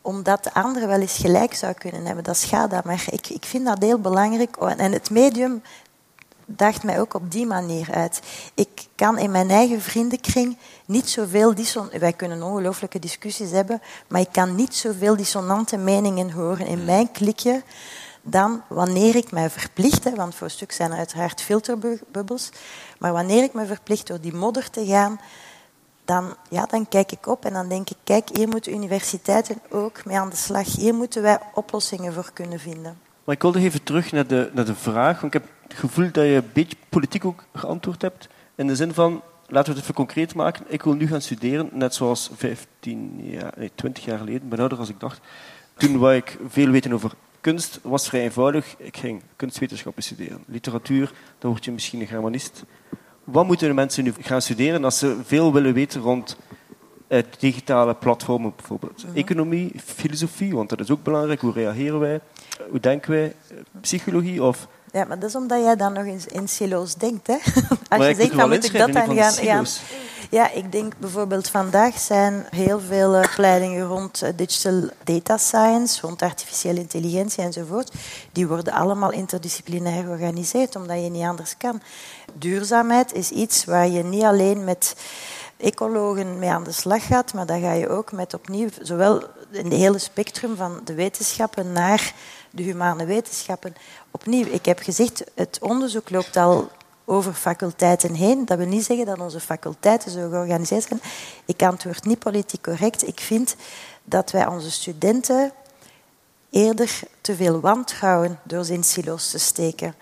[0.06, 2.24] omdat de andere wel eens gelijk zou kunnen hebben.
[2.24, 4.56] Dat schaadt Maar ik, ik vind dat heel belangrijk.
[4.56, 5.62] En het medium
[6.46, 8.20] dacht mij ook op die manier uit.
[8.54, 10.56] Ik kan in mijn eigen vriendenkring
[10.86, 11.98] niet zoveel dissonante...
[11.98, 17.12] Wij kunnen ongelooflijke discussies hebben, maar ik kan niet zoveel dissonante meningen horen in mijn
[17.12, 17.62] klikje
[18.28, 22.50] dan wanneer ik mij verplicht, want voor een stuk zijn er uiteraard filterbubbels,
[22.98, 25.20] maar wanneer ik me verplicht door die modder te gaan,
[26.04, 30.04] dan, ja, dan kijk ik op en dan denk ik, kijk, hier moeten universiteiten ook
[30.04, 30.76] mee aan de slag.
[30.76, 33.05] Hier moeten wij oplossingen voor kunnen vinden.
[33.26, 36.10] Maar ik wilde even terug naar de, naar de vraag, want ik heb het gevoel
[36.12, 38.28] dat je een beetje politiek ook geantwoord hebt.
[38.54, 40.64] In de zin van, laten we het even concreet maken.
[40.68, 44.78] Ik wil nu gaan studeren, net zoals 15 jaar, nee, 20 jaar geleden, ben ouder
[44.78, 45.20] als ik dacht.
[45.76, 48.74] Toen wou ik veel weten over kunst, was vrij eenvoudig.
[48.78, 50.44] Ik ging kunstwetenschappen studeren.
[50.46, 52.64] Literatuur, dan word je misschien een germanist
[53.26, 56.36] wat moeten de mensen nu gaan studeren als ze veel willen weten rond
[57.08, 59.04] uh, digitale platformen bijvoorbeeld?
[59.06, 59.16] Mhm.
[59.16, 61.40] Economie, filosofie, want dat is ook belangrijk.
[61.40, 62.20] Hoe reageren wij?
[62.70, 63.34] Hoe denken wij?
[63.80, 64.66] Psychologie of...
[64.92, 67.26] Ja, maar dat is omdat jij dan nog in, in silo's denkt.
[67.26, 67.36] Hè?
[67.96, 69.44] Als je zegt, dan moet ik dat dan gaan...
[69.44, 69.62] Ja.
[70.30, 76.22] ja, ik denk bijvoorbeeld vandaag zijn heel veel opleidingen rond eh, digital data science, rond
[76.22, 77.92] artificiële intelligentie enzovoort.
[78.32, 81.80] Die worden allemaal interdisciplinair georganiseerd, omdat je niet anders kan
[82.38, 84.96] duurzaamheid is iets waar je niet alleen met
[85.56, 89.64] ecologen mee aan de slag gaat, maar daar ga je ook met opnieuw, zowel in
[89.64, 92.14] het hele spectrum van de wetenschappen naar
[92.50, 93.74] de humane wetenschappen.
[94.10, 96.70] Opnieuw, ik heb gezegd, het onderzoek loopt al
[97.04, 98.44] over faculteiten heen.
[98.44, 101.00] Dat wil niet zeggen dat onze faculteiten zo georganiseerd zijn.
[101.44, 103.06] Ik antwoord niet politiek correct.
[103.08, 103.56] Ik vind
[104.04, 105.52] dat wij onze studenten
[106.50, 109.94] eerder te veel wantrouwen door ze in silo's te steken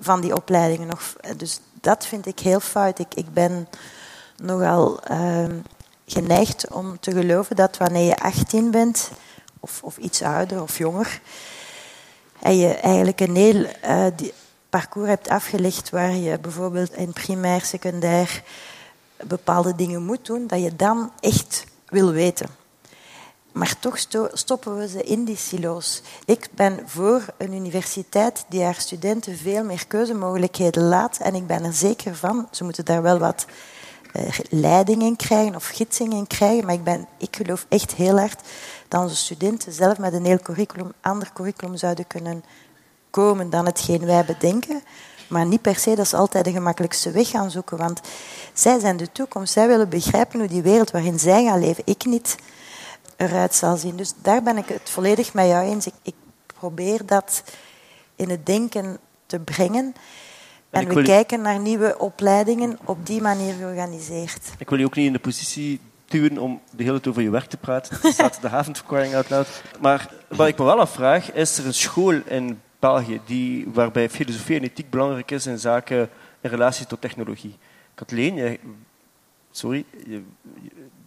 [0.00, 0.88] van die opleidingen.
[0.88, 1.16] Nog.
[1.36, 2.98] Dus dat vind ik heel fout.
[2.98, 3.68] Ik, ik ben
[4.36, 5.44] nogal uh,
[6.06, 9.10] geneigd om te geloven dat wanneer je 18 bent,
[9.60, 11.20] of, of iets ouder of jonger,
[12.42, 14.06] en je eigenlijk een heel uh,
[14.68, 18.42] parcours hebt afgelegd waar je bijvoorbeeld in primair, secundair
[19.24, 22.46] bepaalde dingen moet doen, dat je dan echt wil weten.
[23.52, 23.98] Maar toch
[24.32, 26.02] stoppen we ze in die silo's.
[26.24, 31.18] Ik ben voor een universiteit die haar studenten veel meer keuzemogelijkheden laat.
[31.18, 33.46] En ik ben er zeker van, ze moeten daar wel wat
[34.12, 36.64] uh, leiding in krijgen of gidsing in krijgen.
[36.66, 38.40] Maar ik, ben, ik geloof echt heel hard
[38.92, 42.44] dat onze studenten zelf met een heel curriculum, ander curriculum zouden kunnen
[43.10, 44.82] komen dan hetgeen wij bedenken.
[45.28, 47.76] Maar niet per se dat ze altijd de gemakkelijkste weg gaan zoeken.
[47.76, 48.00] Want
[48.52, 49.52] zij zijn de toekomst.
[49.52, 52.36] Zij willen begrijpen hoe die wereld waarin zij gaan leven, ik niet
[53.16, 53.96] eruit zal zien.
[53.96, 55.86] Dus daar ben ik het volledig met jou eens.
[55.86, 56.14] Ik, ik
[56.58, 57.42] probeer dat
[58.16, 59.94] in het denken te brengen.
[60.70, 64.52] En, we kijken naar nieuwe opleidingen op die manier georganiseerd.
[64.58, 65.80] Ik wil je ook niet in de positie
[66.12, 67.98] duwen om de hele tijd over je werk te praten.
[68.02, 69.62] Er staat de avondverklaring uit.
[69.80, 74.56] Maar wat ik me wel afvraag, is er een school in België die, waarbij filosofie
[74.56, 76.08] en ethiek belangrijk is in zaken
[76.40, 77.56] in relatie tot technologie?
[77.94, 78.60] Kathleen, jij,
[79.50, 80.22] sorry, je,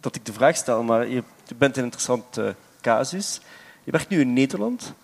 [0.00, 1.22] dat ik de vraag stel, maar je
[1.56, 3.40] bent een interessante casus.
[3.84, 4.94] Je werkt nu in Nederland.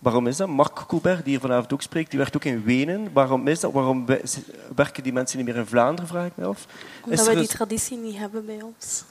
[0.00, 0.48] Waarom is dat?
[0.48, 3.12] Mark Colbert, die hier vanavond ook spreekt, die werkt ook in Wenen.
[3.12, 3.72] Waarom is dat?
[3.72, 4.06] Waarom
[4.74, 6.66] werken die mensen niet meer in Vlaanderen, vraag ik me af.
[7.04, 9.04] Omdat we die traditie niet hebben bij ons.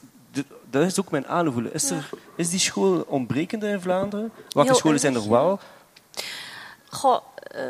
[0.69, 1.73] Dat is ook mijn aanvoelen.
[1.73, 4.31] Is, er, is die school ontbrekende in Vlaanderen?
[4.49, 5.59] Welke scholen zijn er wel?
[6.89, 7.21] Goh,
[7.55, 7.61] uh,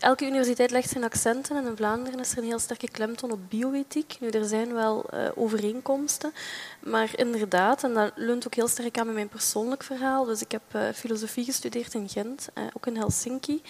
[0.00, 3.38] elke universiteit legt zijn accenten en in Vlaanderen is er een heel sterke klemtoon op
[3.48, 4.16] bioethiek.
[4.20, 6.32] Nu, er zijn wel uh, overeenkomsten,
[6.80, 10.24] maar inderdaad, en dat leunt ook heel sterk aan bij mijn persoonlijk verhaal.
[10.24, 13.62] Dus ik heb uh, filosofie gestudeerd in Gent, uh, ook in Helsinki.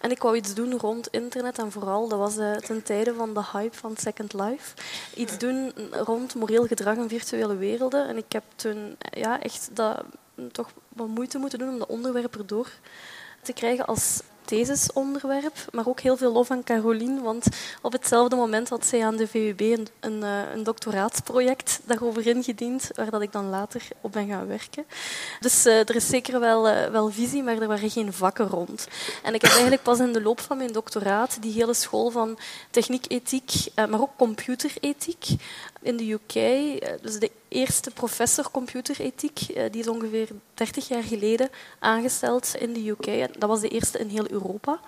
[0.00, 2.34] En ik wou iets doen rond internet en vooral, dat was
[2.66, 4.74] ten tijde van de hype van Second Life,
[5.14, 8.08] iets doen rond moreel gedrag in virtuele werelden.
[8.08, 10.04] En ik heb toen ja, echt dat,
[10.52, 12.68] toch wat moeite moeten doen om de onderwerpen erdoor
[13.42, 17.46] te krijgen als thesisonderwerp, maar ook heel veel lof aan Caroline, want
[17.82, 22.90] op hetzelfde moment had zij aan de VUB een, een, eh, een doctoraatsproject daarover ingediend,
[22.94, 24.84] waar dat ik dan later op ben gaan werken.
[25.40, 28.88] Dus uh, er is zeker wel, uh, wel visie, maar er waren geen vakken rond.
[29.22, 32.38] En ik heb eigenlijk pas in de loop van mijn doctoraat die hele school van
[32.70, 35.26] techniek-ethiek, maar ook computerethiek
[35.84, 36.32] in de UK,
[37.02, 43.38] dus de eerste professor computerethiek, die is ongeveer 30 jaar geleden aangesteld in de UK.
[43.38, 44.80] Dat was de eerste in heel Europa.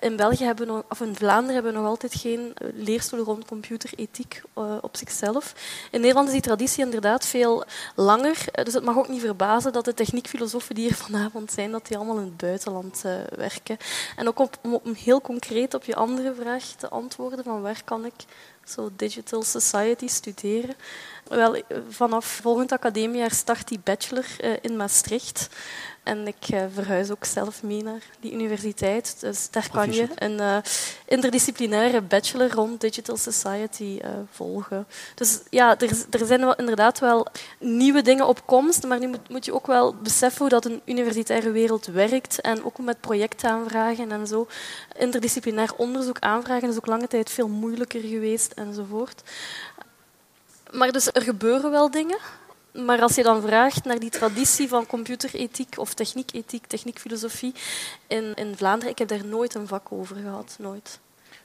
[0.00, 3.24] In België hebben we nog, of in Vlaanderen hebben we nog altijd geen eh, leerstoel
[3.24, 4.42] rond computerethiek
[4.80, 5.54] op zichzelf.
[5.90, 8.44] In Nederland is die traditie inderdaad veel langer.
[8.52, 11.86] Eh, dus het mag ook niet verbazen dat de techniekfilosofen die hier vanavond zijn, dat
[11.86, 13.02] die allemaal in het buitenland
[13.36, 13.76] werken.
[14.16, 18.04] En ook op, om heel concreet op je andere vraag te antwoorden, van waar kan
[18.04, 18.24] ik
[18.64, 20.74] zo digital society studeren.
[21.28, 24.26] Wel, vanaf volgend academiejaar start die bachelor
[24.62, 25.48] in Maastricht.
[26.02, 29.16] En ik uh, verhuis ook zelf mee naar die universiteit.
[29.20, 30.56] Dus daar kan je een uh,
[31.04, 34.86] interdisciplinaire bachelor rond digital society uh, volgen.
[35.14, 37.26] Dus ja, er, er zijn wel, inderdaad wel
[37.58, 40.80] nieuwe dingen op komst, maar nu moet, moet, je ook wel beseffen hoe dat een
[40.84, 44.46] universitaire wereld werkt en ook met projectaanvragen en zo.
[44.98, 49.22] Interdisciplinair onderzoek aanvragen is ook lange tijd veel moeilijker geweest enzovoort.
[50.70, 52.18] Maar dus er gebeuren wel dingen.
[52.72, 57.54] Maar als je dan vraagt naar die traditie van computerethiek of techniekethiek, techniekfilosofie
[58.06, 60.98] in, in Vlaanderen, ik heb daar nooit een vak over gehad, nooit.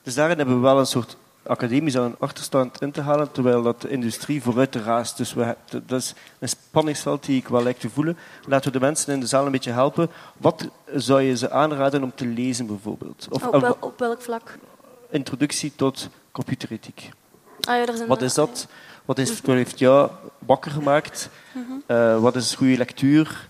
[0.04, 3.82] Dus daarin hebben we wel een soort academisch een achterstand in te halen, terwijl dat
[3.82, 5.18] de industrie vooruit raast.
[5.18, 8.18] Dus we, dat is een spanningsveld die ik wel lijkt te voelen.
[8.48, 10.10] Laten we de mensen in de zaal een beetje helpen.
[10.38, 13.28] Wat zou je ze aanraden om te lezen, bijvoorbeeld?
[13.30, 14.58] Of, op, wel, op welk vlak?
[15.10, 17.10] Introductie tot computerethiek.
[17.62, 18.68] Ah, ja, Wat is dat?
[19.06, 21.30] Wat, is, wat heeft jou wakker gemaakt?
[21.88, 23.48] Uh, wat is goede lectuur?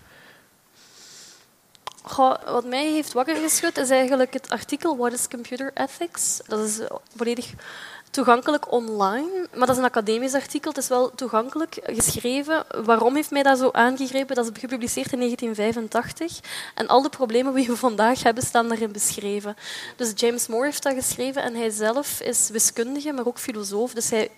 [2.02, 6.40] Goh, wat mij heeft wakker geschud is eigenlijk het artikel What is Computer Ethics?
[6.46, 6.80] Dat is
[7.16, 7.52] volledig
[8.10, 10.70] toegankelijk online, maar dat is een academisch artikel.
[10.70, 12.64] Het is wel toegankelijk geschreven.
[12.84, 14.36] Waarom heeft mij dat zo aangegrepen?
[14.36, 16.40] Dat is gepubliceerd in 1985
[16.74, 19.56] en al de problemen die we vandaag hebben staan daarin beschreven.
[19.96, 23.92] Dus James Moore heeft dat geschreven en hij zelf is wiskundige, maar ook filosoof.
[23.92, 24.30] Dus hij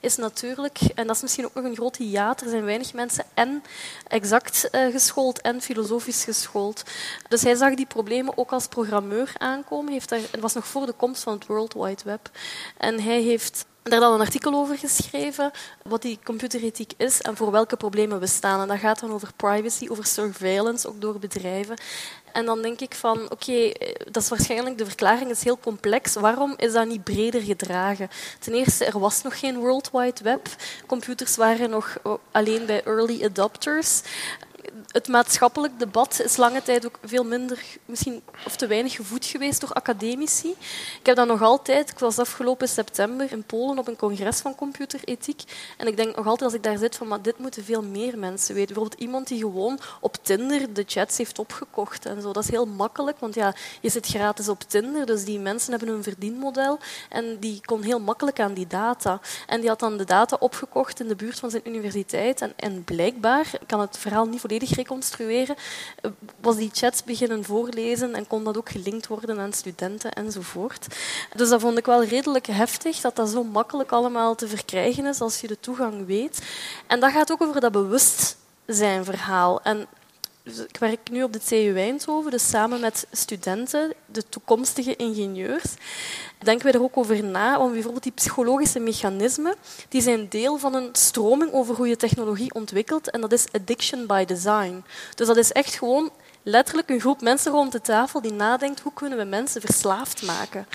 [0.00, 3.24] is natuurlijk, en dat is misschien ook nog een groot hiaat, er zijn weinig mensen
[3.34, 3.62] en
[4.08, 6.82] exact uh, geschoold en filosofisch geschoold.
[7.28, 9.92] Dus hij zag die problemen ook als programmeur aankomen.
[9.92, 12.30] Heeft daar, het was nog voor de komst van het World Wide Web.
[12.76, 15.50] En hij heeft daar dan een artikel over geschreven,
[15.82, 18.60] wat die computerethiek is en voor welke problemen we staan.
[18.60, 21.76] En dat gaat dan over privacy, over surveillance, ook door bedrijven.
[22.32, 26.14] En dan denk ik van, oké, eh, dat is waarschijnlijk, de verklaring is heel complex.
[26.14, 28.08] Waarom is dat niet breder gedragen?
[28.38, 30.46] Ten eerste, er was nog geen World Wide Web.
[30.86, 34.02] Computers waren nog eh, alleen bij early adopters
[34.90, 39.60] het maatschappelijk debat is lange tijd ook veel minder, misschien of te weinig gevoed geweest
[39.60, 40.50] door academici.
[41.00, 41.90] Ik heb dat nog altijd.
[41.90, 45.42] Ik was afgelopen september in Polen op een congres van computerethiek.
[45.76, 48.18] En ik denk nog altijd als ik daar zit van, maar dit moeten veel meer
[48.18, 48.74] mensen weten.
[48.74, 52.32] Bijvoorbeeld iemand die gewoon op Tinder de chats heeft opgekocht en zo.
[52.32, 55.88] Dat is heel makkelijk, want ja, je zit gratis op Tinder, dus die mensen hebben
[55.88, 59.20] een verdienmodel en die kon heel makkelijk aan die data.
[59.46, 62.84] En die had dan de data opgekocht in de buurt van zijn universiteit en, en
[62.84, 65.56] blijkbaar, kan het verhaal niet volledig reconstrueren,
[66.00, 70.86] eh, was die chats beginnen voorlezen en kon dat ook gelinkt worden aan studenten enzovoort.
[71.34, 75.20] Dus dat vond ik wel redelijk heftig, dat dat zo makkelijk allemaal te verkrijgen is
[75.20, 76.42] als je de toegang weet.
[76.86, 79.62] En dat gaat ook over dat bewustzijnverhaal.
[79.62, 79.86] En
[80.46, 85.74] dus ik werk nu op de TU Eindhoven, dus samen met studenten, de toekomstige ingenieurs.
[86.38, 89.54] Denken we er ook over na, om bijvoorbeeld die psychologische mechanismen,
[89.88, 94.06] die zijn deel van een stroming over hoe je technologie ontwikkelt, en dat is addiction
[94.06, 94.84] by design.
[95.14, 96.10] Dus dat is echt gewoon
[96.42, 100.66] letterlijk een groep mensen rond de tafel die nadenkt hoe kunnen we mensen verslaafd maken.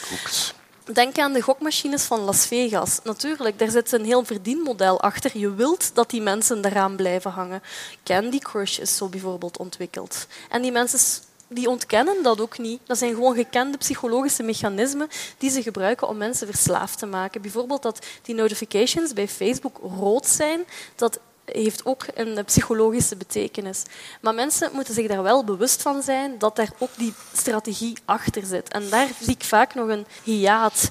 [0.93, 2.99] Denk aan de gokmachines van Las Vegas.
[3.03, 5.37] Natuurlijk, daar zit een heel verdienmodel achter.
[5.37, 7.61] Je wilt dat die mensen daaraan blijven hangen.
[8.03, 10.27] Candy Crush is zo bijvoorbeeld ontwikkeld.
[10.49, 10.99] En die mensen
[11.47, 12.79] die ontkennen dat ook niet.
[12.85, 17.41] Dat zijn gewoon gekende psychologische mechanismen die ze gebruiken om mensen verslaafd te maken.
[17.41, 21.19] Bijvoorbeeld dat die notifications bij Facebook rood zijn, dat
[21.51, 23.83] heeft ook een psychologische betekenis.
[24.21, 28.45] Maar mensen moeten zich daar wel bewust van zijn dat daar ook die strategie achter
[28.45, 28.69] zit.
[28.69, 30.89] En daar zie ik vaak nog een hiaat.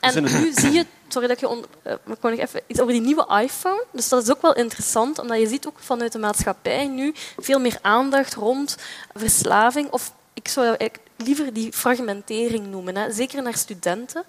[0.00, 3.02] En nu zie je sorry dat ik je on, uh, nog even iets over die
[3.02, 3.84] nieuwe iPhone.
[3.92, 7.60] Dus dat is ook wel interessant, omdat je ziet ook vanuit de maatschappij nu veel
[7.60, 8.76] meer aandacht rond
[9.12, 9.90] verslaving.
[9.90, 10.76] Of ik zou
[11.16, 13.12] liever die fragmentering noemen, hè.
[13.12, 14.24] zeker naar studenten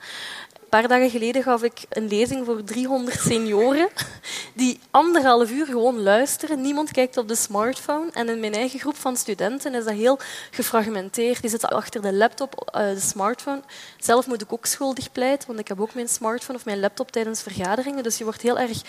[0.72, 3.90] paar dagen geleden gaf ik een lezing voor 300 senioren
[4.54, 6.62] die anderhalf uur gewoon luisteren.
[6.62, 8.12] Niemand kijkt op de smartphone.
[8.14, 10.20] En in mijn eigen groep van studenten is dat heel
[10.52, 11.42] gefragmenteerd.
[11.42, 13.62] Die zitten achter de laptop, uh, de smartphone.
[14.00, 17.12] Zelf moet ik ook schuldig pleiten, want ik heb ook mijn smartphone of mijn laptop
[17.12, 18.04] tijdens vergaderingen.
[18.04, 18.82] Dus je wordt heel erg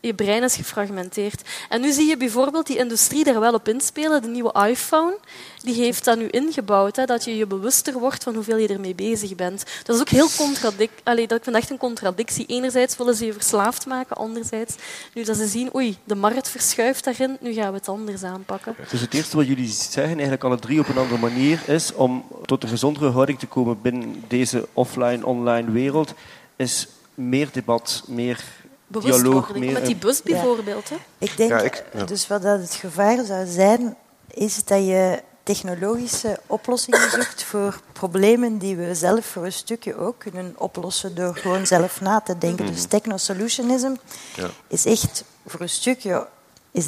[0.00, 1.42] je brein is gefragmenteerd.
[1.68, 4.22] En nu zie je bijvoorbeeld die industrie daar wel op inspelen.
[4.22, 5.18] De nieuwe iPhone
[5.62, 8.94] die heeft dat nu ingebouwd, hè, dat je je bewuster wordt van hoeveel je ermee
[8.94, 9.64] bezig bent.
[9.82, 11.00] Dat is ook heel contradict.
[11.04, 12.46] Allee, dat, ik vind echt een contradictie.
[12.46, 14.74] Enerzijds willen ze je verslaafd maken, anderzijds
[15.14, 18.76] nu dat ze zien, oei, de markt verschuift daarin, nu gaan we het anders aanpakken.
[18.90, 22.24] Dus het eerste wat jullie zeggen, eigenlijk alle drie op een andere manier, is om
[22.44, 26.14] tot een gezondere houding te komen binnen deze offline-online wereld,
[26.56, 28.44] is meer debat, meer
[28.88, 29.54] dialoog.
[29.54, 30.88] Meer, met die bus bijvoorbeeld.
[30.88, 30.96] Hè?
[31.18, 33.96] Ik denk, ja, ik, dus wat dat het gevaar zou zijn,
[34.30, 40.18] is dat je technologische oplossingen zoekt voor problemen die we zelf voor een stukje ook
[40.18, 42.66] kunnen oplossen door gewoon zelf na te denken.
[42.66, 42.88] Dus mhm.
[42.88, 43.94] technosolutionism
[44.34, 44.50] ja.
[44.68, 46.26] is echt voor een stukje
[46.70, 46.86] is,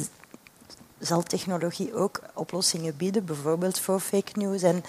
[1.01, 4.83] zal technologie ook oplossingen bieden, bijvoorbeeld voor fake news en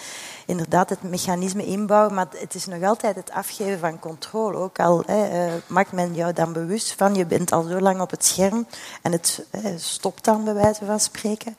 [0.46, 4.56] inderdaad het mechanisme inbouwen, maar het is nog altijd het afgeven van controle.
[4.56, 8.00] Ook al hè, uh, maakt men jou dan bewust van, je bent al zo lang
[8.00, 8.66] op het scherm
[9.02, 9.46] en het
[9.76, 11.56] stopt dan bij wijze van spreken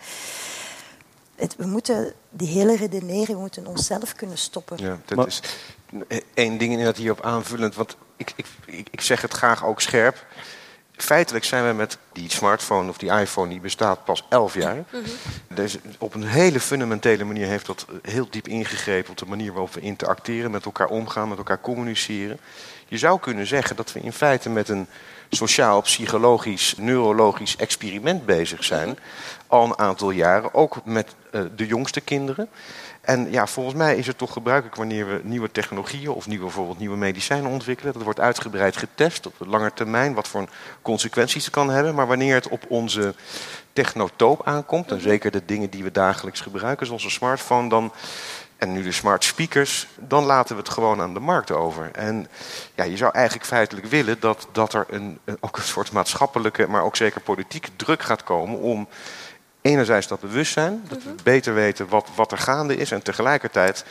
[1.57, 4.77] we moeten die hele redenering, we moeten onszelf kunnen stoppen.
[4.77, 5.41] Ja, dat is
[6.33, 8.47] één ding inderdaad hierop aanvullend, want ik, ik,
[8.91, 10.25] ik zeg het graag ook scherp.
[10.97, 14.75] Feitelijk zijn we met die smartphone of die iPhone, die bestaat pas 11 jaar.
[14.75, 15.01] Mm
[15.55, 19.73] dus op een hele fundamentele manier heeft dat heel diep ingegrepen op de manier waarop
[19.73, 22.39] we interacteren, met elkaar omgaan, met elkaar communiceren.
[22.87, 24.87] Je zou kunnen zeggen dat we in feite met een
[25.29, 28.97] sociaal, psychologisch, neurologisch experiment bezig zijn.
[29.47, 32.49] Al een aantal jaren, ook met uh, de jongste kinderen.
[33.03, 36.79] En ja, volgens mij is het toch gebruikelijk wanneer we nieuwe technologieën of nieuwe, bijvoorbeeld
[36.79, 37.93] nieuwe medicijnen ontwikkelen.
[37.93, 40.49] Dat wordt uitgebreid getest op de lange termijn, wat voor
[40.81, 41.95] consequenties het kan hebben.
[41.95, 43.15] Maar wanneer het op onze
[43.73, 47.93] technotoop aankomt, en zeker de dingen die we dagelijks gebruiken, zoals een smartphone, dan
[48.57, 51.91] en nu de smart speakers, dan laten we het gewoon aan de markt over.
[51.91, 52.27] En
[52.75, 56.83] ja, je zou eigenlijk feitelijk willen dat, dat er een, ook een soort maatschappelijke, maar
[56.83, 58.87] ook zeker politieke druk gaat komen om
[59.63, 61.23] enerzijds dat bewustzijn, dat we mhm.
[61.23, 63.85] beter weten wat, wat er gaande is en tegelijkertijd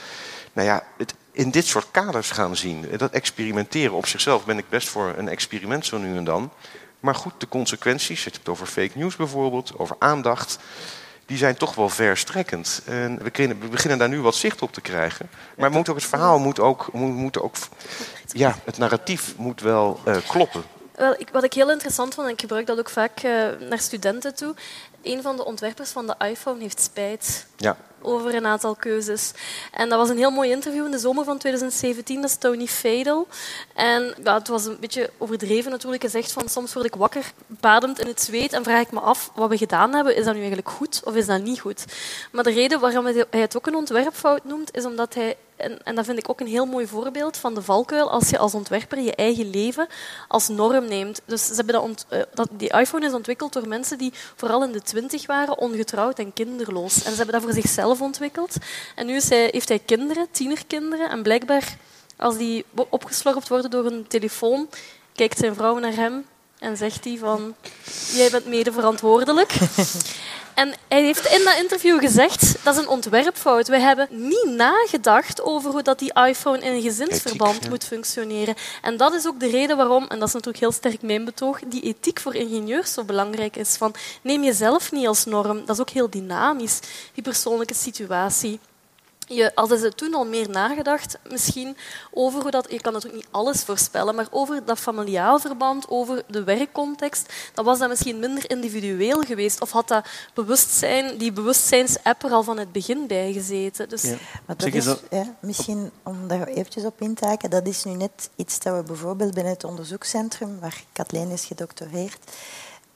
[0.52, 2.86] nou ja, het in dit soort kaders gaan zien.
[2.96, 6.50] Dat experimenteren op zichzelf ben ik best voor een experiment zo nu en dan.
[7.00, 10.58] Maar goed, de consequenties, het over fake news bijvoorbeeld, over aandacht
[11.26, 12.82] die zijn toch wel verstrekkend.
[12.84, 15.30] En we, kunnen, we beginnen daar nu wat zicht op te krijgen.
[15.56, 17.54] Maar moet ook, het verhaal moet ook, moet, moet ook
[18.26, 20.62] ja, het narratief moet wel uh, kloppen.
[20.94, 23.78] Wel, ik, wat ik heel interessant vond, en ik gebruik dat ook vaak uh, naar
[23.78, 24.54] studenten toe,
[25.02, 27.46] een van de ontwerpers van de iPhone heeft spijt.
[27.56, 29.32] Ja over een aantal keuzes.
[29.72, 32.66] En dat was een heel mooi interview in de zomer van 2017, dat is Tony
[32.66, 33.28] Fadel.
[33.74, 36.04] En het was een beetje overdreven natuurlijk.
[36.08, 39.30] Zegt van soms word ik wakker, badend in het zweet en vraag ik me af
[39.34, 40.16] wat we gedaan hebben.
[40.16, 41.84] Is dat nu eigenlijk goed of is dat niet goed?
[42.32, 45.94] Maar de reden waarom hij het ook een ontwerpfout noemt, is omdat hij en, en,
[45.94, 49.00] dat vind ik ook een heel mooi voorbeeld van de valkuil als je als ontwerper
[49.00, 49.86] je eigen leven
[50.28, 51.22] als norm neemt.
[51.24, 54.72] Dus ze hebben dat, eh, dat die iPhone is ontwikkeld door mensen die vooral in
[54.72, 57.02] de twintig waren, ongetrouwd en kinderloos.
[57.02, 58.56] En ze hebben dat voor zichzelf ontwikkeld.
[58.94, 61.10] En nu heeft hij kinderen, tienerkinderen.
[61.10, 61.76] En blijkbaar,
[62.16, 64.68] als die opgeslorpt worden door een telefoon,
[65.14, 66.24] kijkt zijn vrouw naar hem
[66.58, 67.54] en zegt hij van...
[68.14, 69.52] Jij bent mede verantwoordelijk.
[70.54, 73.68] En hij heeft in dat interview gezegd, dat is een ontwerpfout.
[73.68, 78.54] We hebben niet nagedacht over hoe dat die iPhone in een gezinsverband moet functioneren.
[78.82, 81.58] En dat is ook de reden waarom, en dat is natuurlijk heel sterk mijn betoog,
[81.66, 83.76] die ethiek voor ingenieurs zo belangrijk is.
[83.76, 85.58] Van, neem jezelf niet als norm.
[85.58, 86.80] Dat is ook heel dynamisch,
[87.14, 88.60] die persoonlijke situatie
[89.34, 91.76] je, hadden ze toen al meer nagedacht misschien
[92.10, 92.66] over hoe dat...
[92.70, 97.64] Je kan natuurlijk niet alles voorspellen, maar over dat familiaal verband, over de werkcontext, dan
[97.64, 99.60] was dat misschien minder individueel geweest.
[99.60, 103.88] Of had dat bewustzijn, die bewustzijnsapp er al van het begin bij gezeten.
[103.88, 104.02] Dus...
[104.02, 104.16] Ja.
[104.46, 107.92] Maar dat is, ja, misschien om daar eventjes op in te haken, dat is nu
[107.92, 112.30] net iets dat we bijvoorbeeld binnen het onderzoekscentrum, waar Kathleen is gedoctoreerd,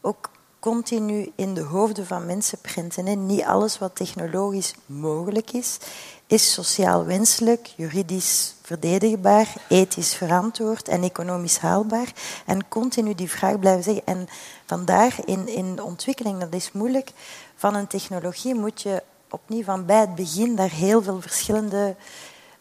[0.00, 3.06] ook continu in de hoofden van mensen printen.
[3.06, 5.78] En niet alles wat technologisch mogelijk is,
[6.26, 12.12] is sociaal wenselijk, juridisch verdedigbaar, ethisch verantwoord en economisch haalbaar.
[12.46, 14.06] En continu die vraag blijven zeggen.
[14.06, 14.28] En
[14.66, 17.10] vandaar in, in de ontwikkeling, dat is moeilijk,
[17.56, 21.96] van een technologie moet je opnieuw van bij het begin daar heel veel verschillende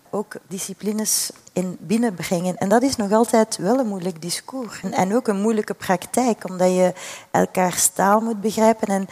[0.10, 2.58] ook disciplines in binnenbrengen.
[2.58, 4.82] En dat is nog altijd wel een moeilijk discours.
[4.92, 6.94] En ook een moeilijke praktijk, omdat je
[7.32, 8.88] elkaar taal moet begrijpen.
[8.88, 9.08] En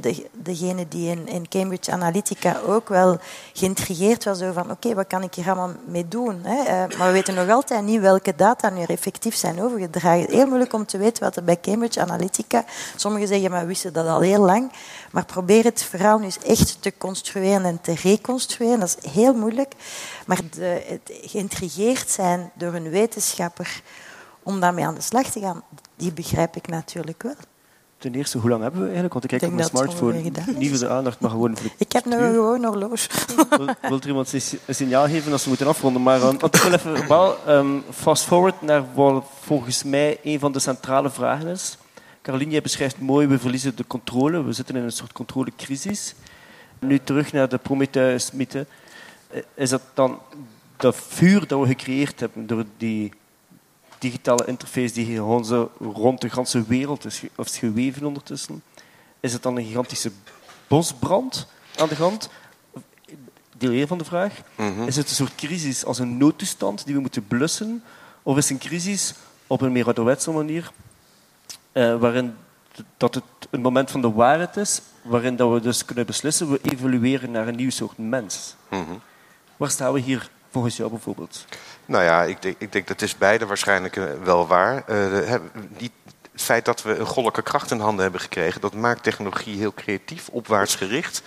[0.00, 3.18] de, degene die in, in, Cambridge Analytica ook wel
[3.52, 6.40] geïntrigeerd was over van oké, wat kan ik hier allemaal mee doen?
[6.42, 6.62] Hè?
[6.62, 10.30] Eh, maar we weten nog altijd niet welke data nu effectief zijn overgedragen.
[10.30, 12.64] Heel moeilijk om te weten wat er bij Cambridge Analytica...
[12.96, 14.72] Sommigen zeggen, maar we wisten dat al heel lang.
[15.10, 18.80] Maar probeer het verhaal nu eens echt te construeren en te reconstrueren.
[18.80, 19.72] Dat is heel moeilijk.
[20.26, 23.82] Maar de, het geïntrigeerd zijn door een wetenschapper
[24.42, 25.62] om daarmee aan de slag te gaan,
[25.96, 27.34] die begrijp ik natuurlijk wel.
[27.98, 29.12] Ten eerste, hoe lang hebben we eigenlijk?
[29.12, 30.30] Want ik kijk op mijn smartphone.
[30.56, 33.08] Niet voor de aandacht, maar gewoon voor Ik heb nu gewoon nog los.
[33.50, 36.02] Wil, wil er iemand een signaal geven als we moeten afronden?
[36.02, 40.52] Maar um, ik wil even wel um, fast forward naar wat volgens mij een van
[40.52, 41.78] de centrale vragen is.
[42.22, 44.44] Caroline, jij beschrijft mooi, we verliezen de controle.
[44.44, 46.14] We zitten in een soort controlecrisis.
[46.78, 48.66] Nu terug naar de Prometheus-mythe.
[49.28, 50.18] Eh, is dat dan
[50.76, 53.12] dat vuur dat we gecreëerd hebben door die
[53.98, 58.62] digitale interface die gewoon zo rond de hele wereld is, of is geweven ondertussen,
[59.20, 60.12] is het dan een gigantische
[60.68, 61.46] bosbrand
[61.76, 62.28] aan de hand?
[63.56, 64.32] Deel 1 van de vraag.
[64.56, 64.82] Mhm.
[64.82, 67.82] Is het een soort crisis als een noodtoestand die we moeten blussen?
[68.22, 69.14] Of is het een crisis
[69.46, 70.70] op een meer ouderwetse manier,
[71.72, 72.34] uh, waarin
[72.96, 76.60] dat het een moment van de waarheid is, waarin dat we dus kunnen beslissen, we
[76.62, 78.54] evolueren naar een nieuw soort mens?
[78.70, 79.00] Mm
[79.56, 80.30] Waar staan we hier
[80.62, 81.44] bijvoorbeeld?
[81.86, 84.84] Nou ja, ik denk, ik denk dat is beide waarschijnlijk eh, wel waar.
[84.88, 85.34] Uh,
[85.76, 85.90] die,
[86.32, 89.74] het feit dat we een goddelijke kracht in handen hebben gekregen, dat maakt technologie heel
[89.74, 91.22] creatief, opwaarts gericht.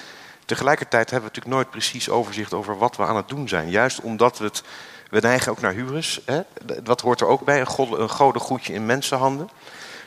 [0.45, 3.69] Tegelijkertijd hebben we natuurlijk nooit precies overzicht over wat we aan het doen zijn.
[3.69, 4.63] Juist omdat we het,
[5.09, 6.21] we neigen ook naar hubris.
[6.25, 6.41] Hè?
[6.83, 9.49] Dat hoort er ook bij, een, god, een godengoedje in mensenhanden.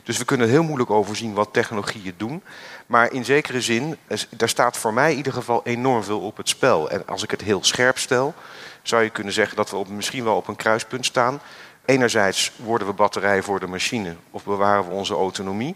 [0.03, 2.43] Dus we kunnen heel moeilijk overzien wat technologieën doen.
[2.85, 3.97] Maar in zekere zin,
[4.29, 6.89] daar staat voor mij in ieder geval enorm veel op het spel.
[6.89, 8.33] En als ik het heel scherp stel,
[8.81, 11.41] zou je kunnen zeggen dat we op, misschien wel op een kruispunt staan.
[11.85, 15.75] Enerzijds worden we batterij voor de machine of bewaren we onze autonomie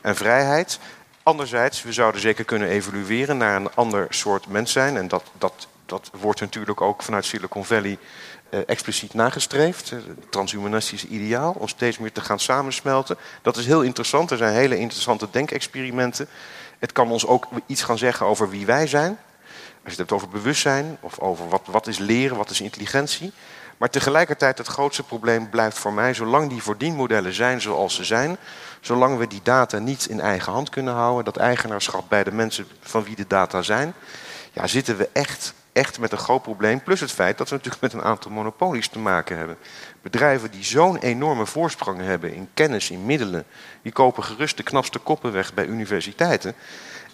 [0.00, 0.78] en vrijheid.
[1.22, 4.96] Anderzijds, we zouden zeker kunnen evolueren naar een ander soort mens zijn.
[4.96, 7.98] En dat, dat, dat wordt natuurlijk ook vanuit Silicon Valley
[8.50, 9.90] eh, expliciet nagestreefd.
[9.90, 13.16] Het transhumanistische ideaal, om steeds meer te gaan samensmelten.
[13.42, 14.30] Dat is heel interessant.
[14.30, 16.28] Er zijn hele interessante denkexperimenten.
[16.78, 19.18] Het kan ons ook iets gaan zeggen over wie wij zijn.
[19.84, 23.32] Als je het hebt over bewustzijn of over wat, wat is leren, wat is intelligentie.
[23.76, 28.36] Maar tegelijkertijd het grootste probleem blijft voor mij, zolang die verdienmodellen zijn zoals ze zijn,
[28.80, 32.66] zolang we die data niet in eigen hand kunnen houden, dat eigenaarschap bij de mensen
[32.80, 33.94] van wie de data zijn,
[34.52, 36.82] ja, zitten we echt, echt met een groot probleem.
[36.82, 39.56] Plus het feit dat we natuurlijk met een aantal monopolies te maken hebben.
[40.02, 43.44] Bedrijven die zo'n enorme voorsprong hebben in kennis, in middelen,
[43.82, 46.54] die kopen gerust de knapste koppen weg bij universiteiten.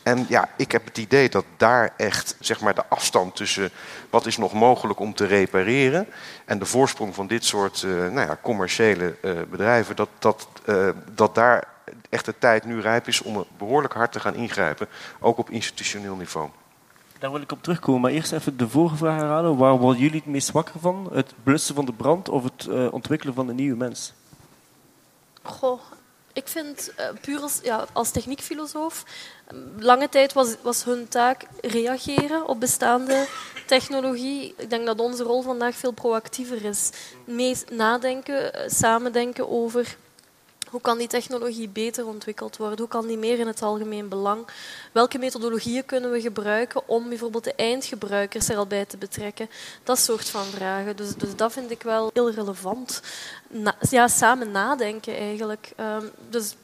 [0.03, 3.71] En ja, ik heb het idee dat daar echt zeg maar, de afstand tussen
[4.11, 6.07] wat is nog mogelijk om te repareren
[6.45, 10.89] en de voorsprong van dit soort uh, nou ja, commerciële uh, bedrijven, dat, dat, uh,
[11.11, 11.65] dat daar
[12.11, 14.89] echt de tijd nu rijp is om behoorlijk hard te gaan ingrijpen,
[15.21, 16.49] ook op institutioneel niveau.
[17.19, 19.57] Daar wil ik op terugkomen, maar eerst even de vorige vraag herhalen.
[19.57, 21.09] Waar worden jullie het meest wakker van?
[21.12, 24.12] Het blussen van de brand of het ontwikkelen van een nieuwe mens?
[25.43, 25.81] Goh,
[26.35, 29.05] ik vind uh, puur als, ja, als techniekfilosoof,
[29.79, 33.27] lange tijd was, was hun taak reageren op bestaande
[33.67, 34.55] technologie.
[34.57, 36.91] Ik denk dat onze rol vandaag veel proactiever is.
[37.25, 39.97] Meest nadenken, eh, samendenken over
[40.75, 42.79] hoe kan die technologie beter ontwikkeld worden?
[42.79, 44.47] Hoe kan die meer in het algemeen belang?
[44.93, 49.51] Welke methodologieën kunnen we gebruiken om bijvoorbeeld de eindgebruikers er al bij te betrekken?
[49.83, 50.97] Dat soort van vragen.
[50.97, 53.03] Dus, dus dat vind ik wel heel relevant.
[53.91, 55.72] ja, samen nadenken eigenlijk.
[55.81, 56.55] Um, dus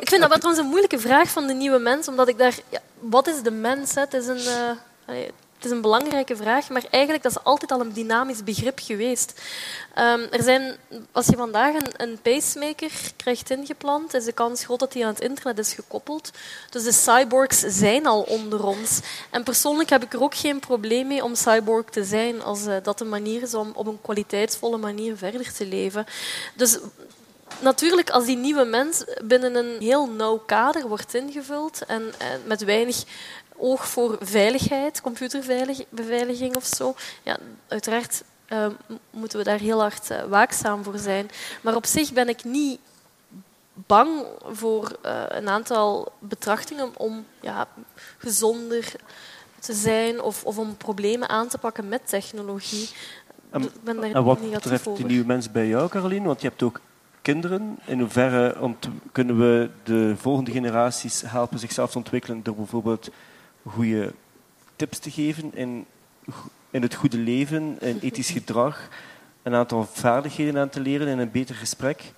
[0.00, 2.58] ik vind dat wel trouwens een moeilijke vraag van de nieuwe mens, omdat ik daar...
[2.68, 3.94] Ja, wat is de mens?
[3.94, 4.76] Het is een...
[5.06, 5.16] Uh,
[5.64, 9.40] het is een belangrijke vraag, maar eigenlijk dat is altijd al een dynamisch begrip geweest.
[9.98, 10.76] Um, er zijn,
[11.12, 15.12] als je vandaag een, een, pacemaker krijgt ingeplant, is de kans groot dat die aan
[15.12, 16.30] het internet is gekoppeld.
[16.70, 19.00] Dus de cyborgs zijn al onder ons.
[19.30, 22.74] En persoonlijk heb ik er ook geen probleem mee om cyborg te zijn, als uh,
[22.82, 26.06] dat een manier is om op een kwaliteitsvolle manier verder te leven.
[26.54, 26.78] Dus
[27.60, 32.64] natuurlijk, als die nieuwe mens binnen een heel nauw kader wordt ingevuld en, en met
[32.64, 33.04] weinig
[33.56, 36.94] oog voor veiligheid, computerbeveiliging of zo.
[37.22, 37.36] Ja,
[37.68, 38.66] uiteraard uh,
[39.10, 41.30] moeten we daar heel hard uh, waakzaam voor zijn.
[41.60, 42.78] Maar op zich ben ik niet
[43.74, 47.68] bang voor uh, een aantal betrachtingen om ja,
[48.18, 48.92] gezonder
[49.58, 52.88] te zijn of, of om problemen aan te pakken met technologie.
[53.50, 56.26] En, ik ben daar en wat betreft die nieuwe mensen bij jou, Caroline?
[56.26, 56.80] Want je hebt ook
[57.22, 57.78] kinderen.
[57.84, 58.74] In hoeverre
[59.12, 63.10] kunnen we de volgende generaties helpen zichzelf te ontwikkelen door bijvoorbeeld
[63.66, 64.12] goede
[64.76, 65.86] tips te geven in,
[66.70, 68.88] in het goede leven, in ethisch gedrag,
[69.42, 72.12] een aantal vaardigheden aan te leren in een beter gesprek?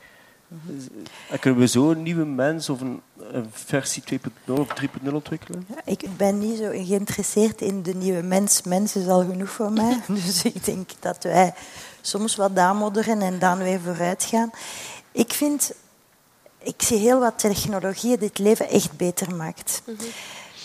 [1.31, 3.03] En kunnen we zo een nieuwe mens of een,
[3.51, 4.03] versie
[4.47, 5.67] 2.0 of 3.0 ontwikkelen?
[5.69, 8.63] Ja, ik ben niet zo geïnteresseerd in de nieuwe mens.
[8.63, 10.01] Mens is al genoeg voor mij.
[10.25, 11.55] Dus ik denk dat wij
[12.01, 14.51] soms wat damodderen en dan weer vooruit gaan.
[15.13, 15.73] Ik vind,
[16.59, 19.83] ik zie heel wat technologie dit leven echt beter maakt.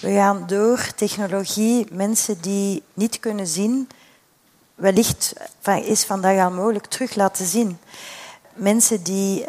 [0.02, 3.89] We gaan door technologie mensen die niet kunnen zien,
[4.76, 5.34] wellicht
[5.84, 7.78] is vandaag al mogelijk terug laten zien
[8.54, 9.45] mensen die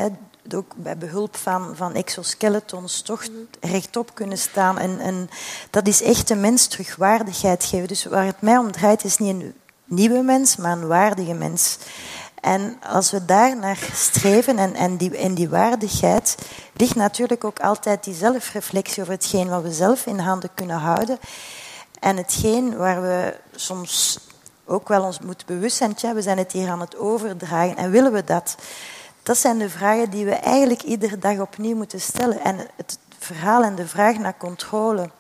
[0.55, 3.24] ook bij behulp van, van exoskeletons toch
[3.61, 4.78] rechtop kunnen staan.
[4.78, 5.30] En, en
[5.70, 7.88] dat is echt een mens terugwaardigheid geven.
[7.88, 11.78] Dus waar het mij om draait is niet een nieuwe mens, maar een waardige mens.
[12.43, 16.36] En als we daar naar streven en, en, die, en die waardigheid,
[16.72, 21.18] ligt natuurlijk ook altijd die zelfreflectie over hetgeen wat we zelf in handen kunnen houden.
[22.01, 24.18] En hetgeen waar we soms
[24.64, 27.90] ook wel ons moeten bewust zijn, tja, we zijn het hier aan het overdragen en
[27.90, 28.57] willen we dat?
[29.22, 32.40] Dat zijn de vragen die we eigenlijk iedere dag opnieuw moeten stellen.
[32.40, 35.11] En het verhaal en de vraag naar controle,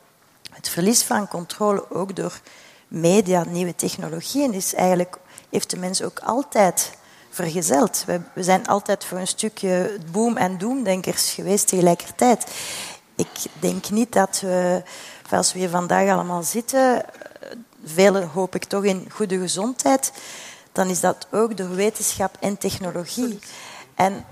[0.50, 2.40] het verlies van controle ook door
[2.88, 5.16] media, nieuwe technologieën, is eigenlijk,
[5.50, 7.00] heeft de mens ook altijd
[7.32, 8.04] vergezeld.
[8.06, 12.46] We, zijn altijd voor een stukje boom- en doemdenkers geweest tegelijkertijd.
[13.14, 13.28] Ik
[13.60, 14.82] denk niet dat we,
[15.30, 17.04] als we hier vandaag allemaal zitten,
[17.84, 20.12] velen hoop ik toch in goede gezondheid,
[20.72, 23.38] dan is dat ook door wetenschap en technologie.
[23.94, 24.24] En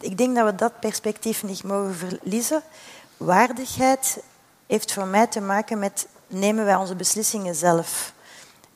[0.00, 2.62] ik denk dat we dat perspectief niet mogen verliezen.
[3.16, 4.18] Waardigheid
[4.66, 8.12] heeft voor mij te maken met nemen wij onze beslissingen zelf.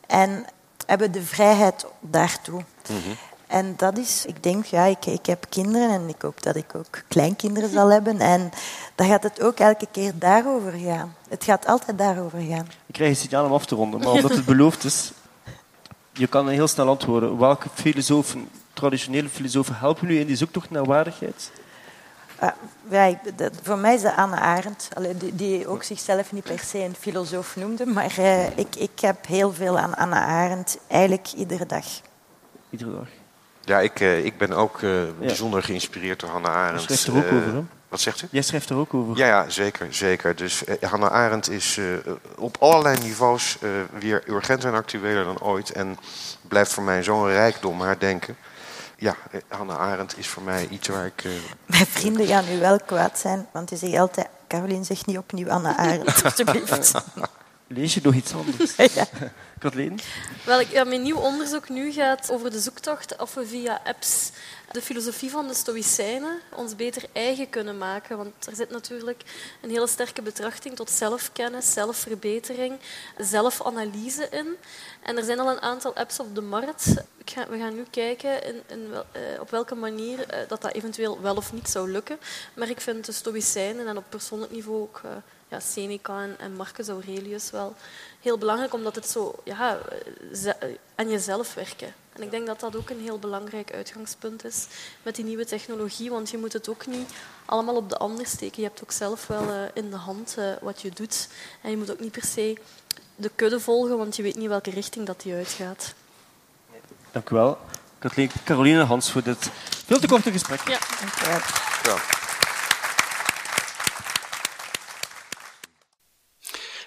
[0.07, 0.45] En
[0.85, 2.63] hebben de vrijheid daartoe.
[2.89, 3.17] Mm
[3.49, 6.75] En dat is, ik denk, ja, ik, ik heb kinderen en ik hoop dat ik
[6.75, 8.19] ook kleinkinderen zal hebben.
[8.19, 8.51] En
[8.95, 11.15] dan gaat het ook elke keer daarover gaan.
[11.29, 12.67] Het gaat altijd daarover gaan.
[12.85, 15.11] Ik krijg een signaal om af te ronden, maar omdat het beloofd is,
[16.13, 17.37] je kan heel snel antwoorden.
[17.37, 21.51] Welke filosofen traditionele filosofen helpen nu in die zoektocht naar waardigheid?
[22.43, 22.49] Uh,
[22.89, 23.19] ja,
[23.61, 27.55] voor mij is dat Anne Arendt, die, die, ook zichzelf niet per se een filosoof
[27.55, 31.85] noemde, maar uh, ik, ik heb heel veel aan Anne Arendt, eigenlijk iedere dag.
[32.69, 33.18] Iedere dag?
[33.69, 34.79] Ja, ik, uh, ik ben ook
[35.19, 36.89] bijzonder geïnspireerd door Hannah Arendt.
[36.89, 37.63] Je schrijft er ook over, hè?
[37.89, 38.27] Wat zegt u?
[38.31, 39.17] Jij schrijft er ook over.
[39.17, 39.87] Ja, ja zeker.
[39.89, 40.35] zeker.
[40.35, 41.79] Dus Hannah Arendt is
[42.37, 43.57] op allerlei niveaus
[43.99, 45.71] weer urgenter en actueler dan ooit.
[45.71, 45.97] En
[46.47, 48.35] blijft voor mij zo'n rijkdom haar denken
[48.99, 49.15] ja,
[49.47, 51.23] Hannah Arendt is voor mij iets waar ik...
[51.23, 51.31] Uh,
[51.65, 54.27] Mijn vrienden gaan nu wel kwaad zijn, want die zeggen altijd...
[54.47, 56.93] Caroline zegt niet opnieuw Anna Arendt, alsjeblieft.
[57.67, 58.75] Lees je nog iets anders?
[58.95, 59.05] ja.
[59.59, 59.99] Kathleen?
[60.69, 64.31] Ja, mijn nieuw onderzoek nu gaat over de zoektocht of we via apps
[64.71, 68.17] de filosofie van de Stoïcijnen ons beter eigen kunnen maken.
[68.17, 69.23] Want er zit natuurlijk
[69.61, 72.79] een hele sterke betrachting tot zelfkennis, zelfverbetering,
[73.17, 74.55] zelfanalyse in.
[75.01, 76.85] En er zijn al een aantal apps op de markt.
[77.49, 78.99] we gaan nu kijken in, uh,
[79.39, 82.19] op welke manier uh, dat, dat eventueel wel of niet zou lukken.
[82.53, 85.11] Maar ik vind de Stoïcijnen en op persoonlijk niveau ook uh,
[85.47, 87.75] ja, Seneca en, en Marcus Aurelius wel
[88.21, 89.79] heel belangrijk, omdat het zo ja,
[90.95, 91.93] aan jezelf werken.
[92.13, 94.67] En ik denk dat dat ook een heel belangrijk uitgangspunt is
[95.03, 97.09] met die nieuwe technologie, want je moet het ook niet
[97.45, 98.61] allemaal op de ander steken.
[98.61, 101.27] Je hebt ook zelf wel uh, in de hand wat je doet.
[101.61, 102.57] En je moet ook niet per se
[103.15, 105.93] de kudde volgen, want je weet niet welke richting dat die uitgaat.
[107.11, 107.57] Dank u wel.
[107.99, 109.49] Kathleen Caroline Hans voor dit
[109.85, 110.67] veel te korte gesprek.
[110.67, 111.39] Ja, dank u wel.
[111.93, 112.01] Ja.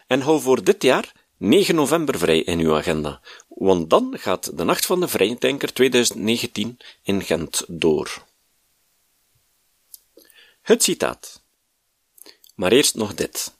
[0.06, 1.12] En hou voor dit jaar
[1.44, 6.78] 9 november vrij in uw agenda, want dan gaat de Nacht van de Vrijdenker 2019
[7.02, 8.24] in Gent door.
[10.60, 11.42] Het citaat.
[12.54, 13.54] Maar eerst nog dit.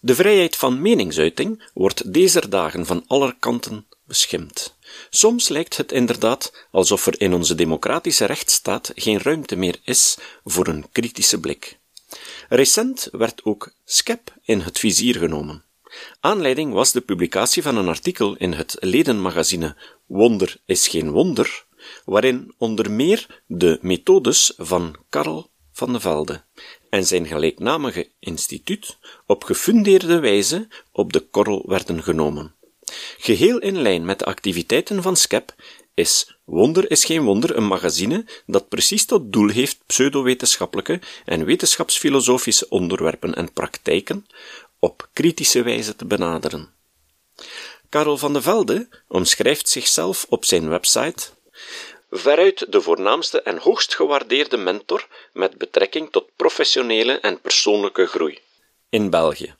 [0.00, 4.76] De vrijheid van meningsuiting wordt deze dagen van alle kanten beschimd.
[5.10, 10.66] Soms lijkt het inderdaad alsof er in onze democratische rechtsstaat geen ruimte meer is voor
[10.66, 11.78] een kritische blik.
[12.48, 15.64] Recent werd ook SCEP in het vizier genomen.
[16.20, 19.76] Aanleiding was de publicatie van een artikel in het ledenmagazine
[20.06, 21.64] Wonder is geen wonder,
[22.04, 26.42] waarin onder meer de methodes van Karl van de Velde
[26.90, 32.54] en zijn gelijknamige instituut op gefundeerde wijze op de korrel werden genomen.
[33.18, 35.54] Geheel in lijn met de activiteiten van SCEP
[35.94, 42.68] is Wonder is geen wonder een magazine dat precies tot doel heeft pseudowetenschappelijke en wetenschapsfilosofische
[42.68, 44.26] onderwerpen en praktijken
[44.84, 46.72] op kritische wijze te benaderen.
[47.88, 51.22] Karel van de Velde omschrijft zichzelf op zijn website
[52.10, 58.38] veruit de voornaamste en hoogst gewaardeerde mentor met betrekking tot professionele en persoonlijke groei
[58.88, 59.54] in België.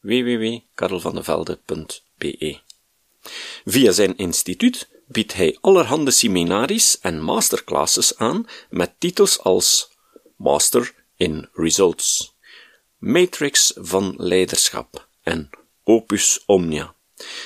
[0.00, 2.60] www.karelvandevelde.be
[3.64, 9.90] Via zijn instituut biedt hij allerhande seminaries en masterclasses aan met titels als
[10.36, 12.35] Master in Results,
[12.98, 15.50] Matrix van Leiderschap en
[15.84, 16.94] Opus Omnia.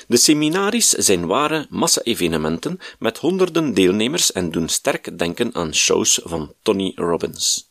[0.07, 6.55] De seminaries zijn ware massa-evenementen met honderden deelnemers en doen sterk denken aan shows van
[6.63, 7.69] Tony Robbins.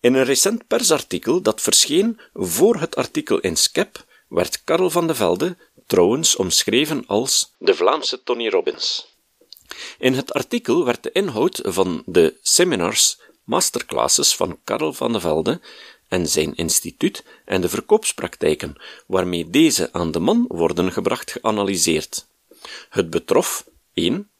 [0.00, 5.14] In een recent persartikel dat verscheen voor het artikel in Skep werd Karel van de
[5.14, 5.56] Velde
[5.86, 9.06] trouwens omschreven als de Vlaamse Tony Robbins.
[9.98, 15.60] In het artikel werd de inhoud van de seminars, masterclasses van Karel van de Velde
[16.16, 22.26] en zijn instituut en de verkoopspraktijken waarmee deze aan de man worden gebracht geanalyseerd.
[22.88, 24.30] Het betrof 1.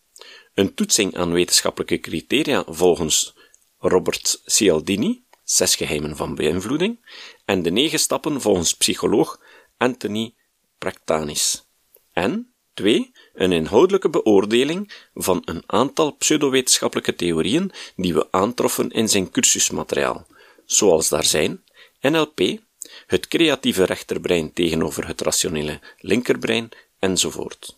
[0.54, 3.34] Een toetsing aan wetenschappelijke criteria volgens
[3.78, 6.98] Robert Cialdini, Zes geheimen van beïnvloeding,
[7.44, 9.40] en de negen stappen volgens psycholoog
[9.76, 10.34] Anthony
[10.78, 11.66] Practanis.
[12.12, 13.12] En 2.
[13.34, 20.26] Een inhoudelijke beoordeling van een aantal pseudowetenschappelijke theorieën die we aantroffen in zijn cursusmateriaal,
[20.64, 21.64] zoals daar zijn
[22.10, 22.58] NLP,
[23.06, 27.76] het creatieve rechterbrein tegenover het rationele linkerbrein, enzovoort.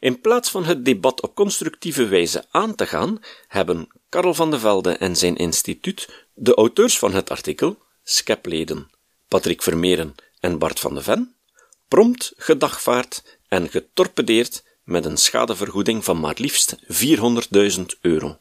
[0.00, 4.58] In plaats van het debat op constructieve wijze aan te gaan, hebben Karel van de
[4.58, 8.90] Velde en zijn instituut de auteurs van het artikel, Skepleden,
[9.28, 11.34] Patrick Vermeeren en Bart van de Ven,
[11.88, 16.76] prompt gedagvaard en getorpedeerd met een schadevergoeding van maar liefst
[17.78, 18.38] 400.000 euro.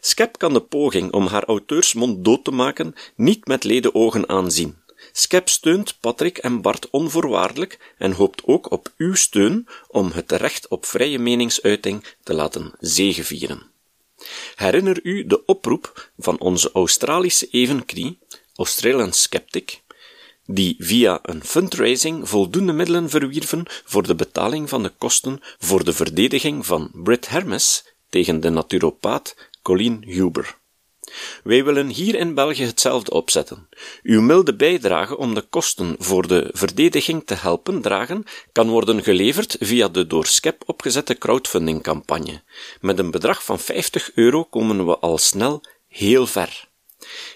[0.00, 4.78] Skep kan de poging om haar auteursmond dood te maken niet met lede ogen aanzien.
[5.12, 10.68] Skep steunt Patrick en Bart onvoorwaardelijk en hoopt ook op uw steun om het recht
[10.68, 13.62] op vrije meningsuiting te laten zegevieren.
[14.54, 18.18] Herinner u de oproep van onze Australische evenknie,
[18.54, 19.80] Australian Skeptic,
[20.46, 25.92] die via een fundraising voldoende middelen verwierven voor de betaling van de kosten voor de
[25.92, 29.34] verdediging van Brit Hermes tegen de naturopaat
[29.78, 30.58] Huber.
[31.44, 33.68] Wij willen hier in België hetzelfde opzetten.
[34.02, 39.56] Uw milde bijdrage om de kosten voor de verdediging te helpen dragen kan worden geleverd
[39.60, 42.42] via de door SCEP opgezette crowdfundingcampagne.
[42.80, 46.68] Met een bedrag van 50 euro komen we al snel heel ver.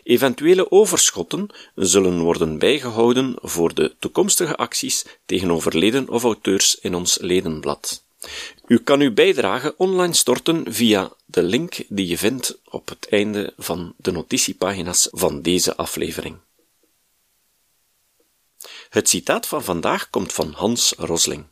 [0.03, 7.19] Eventuele overschotten zullen worden bijgehouden voor de toekomstige acties tegen overleden of auteurs in ons
[7.21, 8.04] ledenblad.
[8.67, 13.53] U kan uw bijdrage online storten via de link die je vindt op het einde
[13.57, 16.37] van de notitiepagina's van deze aflevering.
[18.89, 21.45] Het citaat van vandaag komt van Hans Rosling.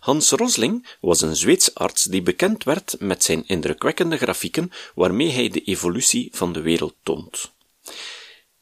[0.00, 5.48] Hans Rosling was een Zweedse arts die bekend werd met zijn indrukwekkende grafieken waarmee hij
[5.48, 7.52] de evolutie van de wereld toont.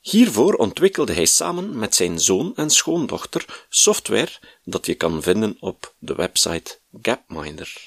[0.05, 4.31] Hiervoor ontwikkelde hij samen met zijn zoon en schoondochter software
[4.65, 7.87] dat je kan vinden op de website Gapminder.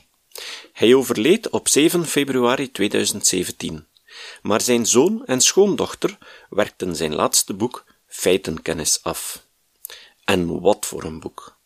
[0.73, 3.87] Hij overleed op 7 februari 2017,
[4.41, 6.17] maar zijn zoon en schoondochter
[6.49, 9.43] werkten zijn laatste boek Feitenkennis af.
[10.23, 11.57] En wat voor een boek!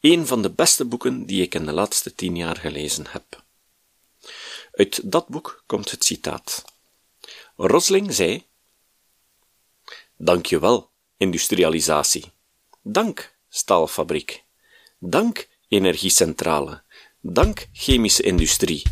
[0.00, 3.42] Een van de beste boeken die ik in de laatste tien jaar gelezen heb.
[4.72, 6.64] Uit dat boek komt het citaat.
[7.56, 8.46] Rosling zei
[10.20, 12.24] Dank je wel, industrialisatie.
[12.82, 14.44] Dank, staalfabriek.
[14.98, 16.82] Dank, energiecentrale.
[17.20, 18.82] Dank, chemische industrie.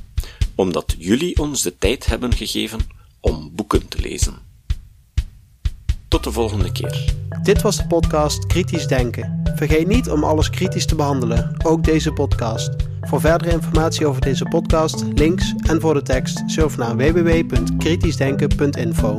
[0.54, 2.80] Omdat jullie ons de tijd hebben gegeven
[3.20, 4.34] om boeken te lezen.
[6.08, 7.14] Tot de volgende keer.
[7.42, 9.42] Dit was de podcast Kritisch Denken.
[9.56, 12.70] Vergeet niet om alles kritisch te behandelen, ook deze podcast.
[13.00, 19.18] Voor verdere informatie over deze podcast, links en voor de tekst, surf naar www.kritischdenken.info.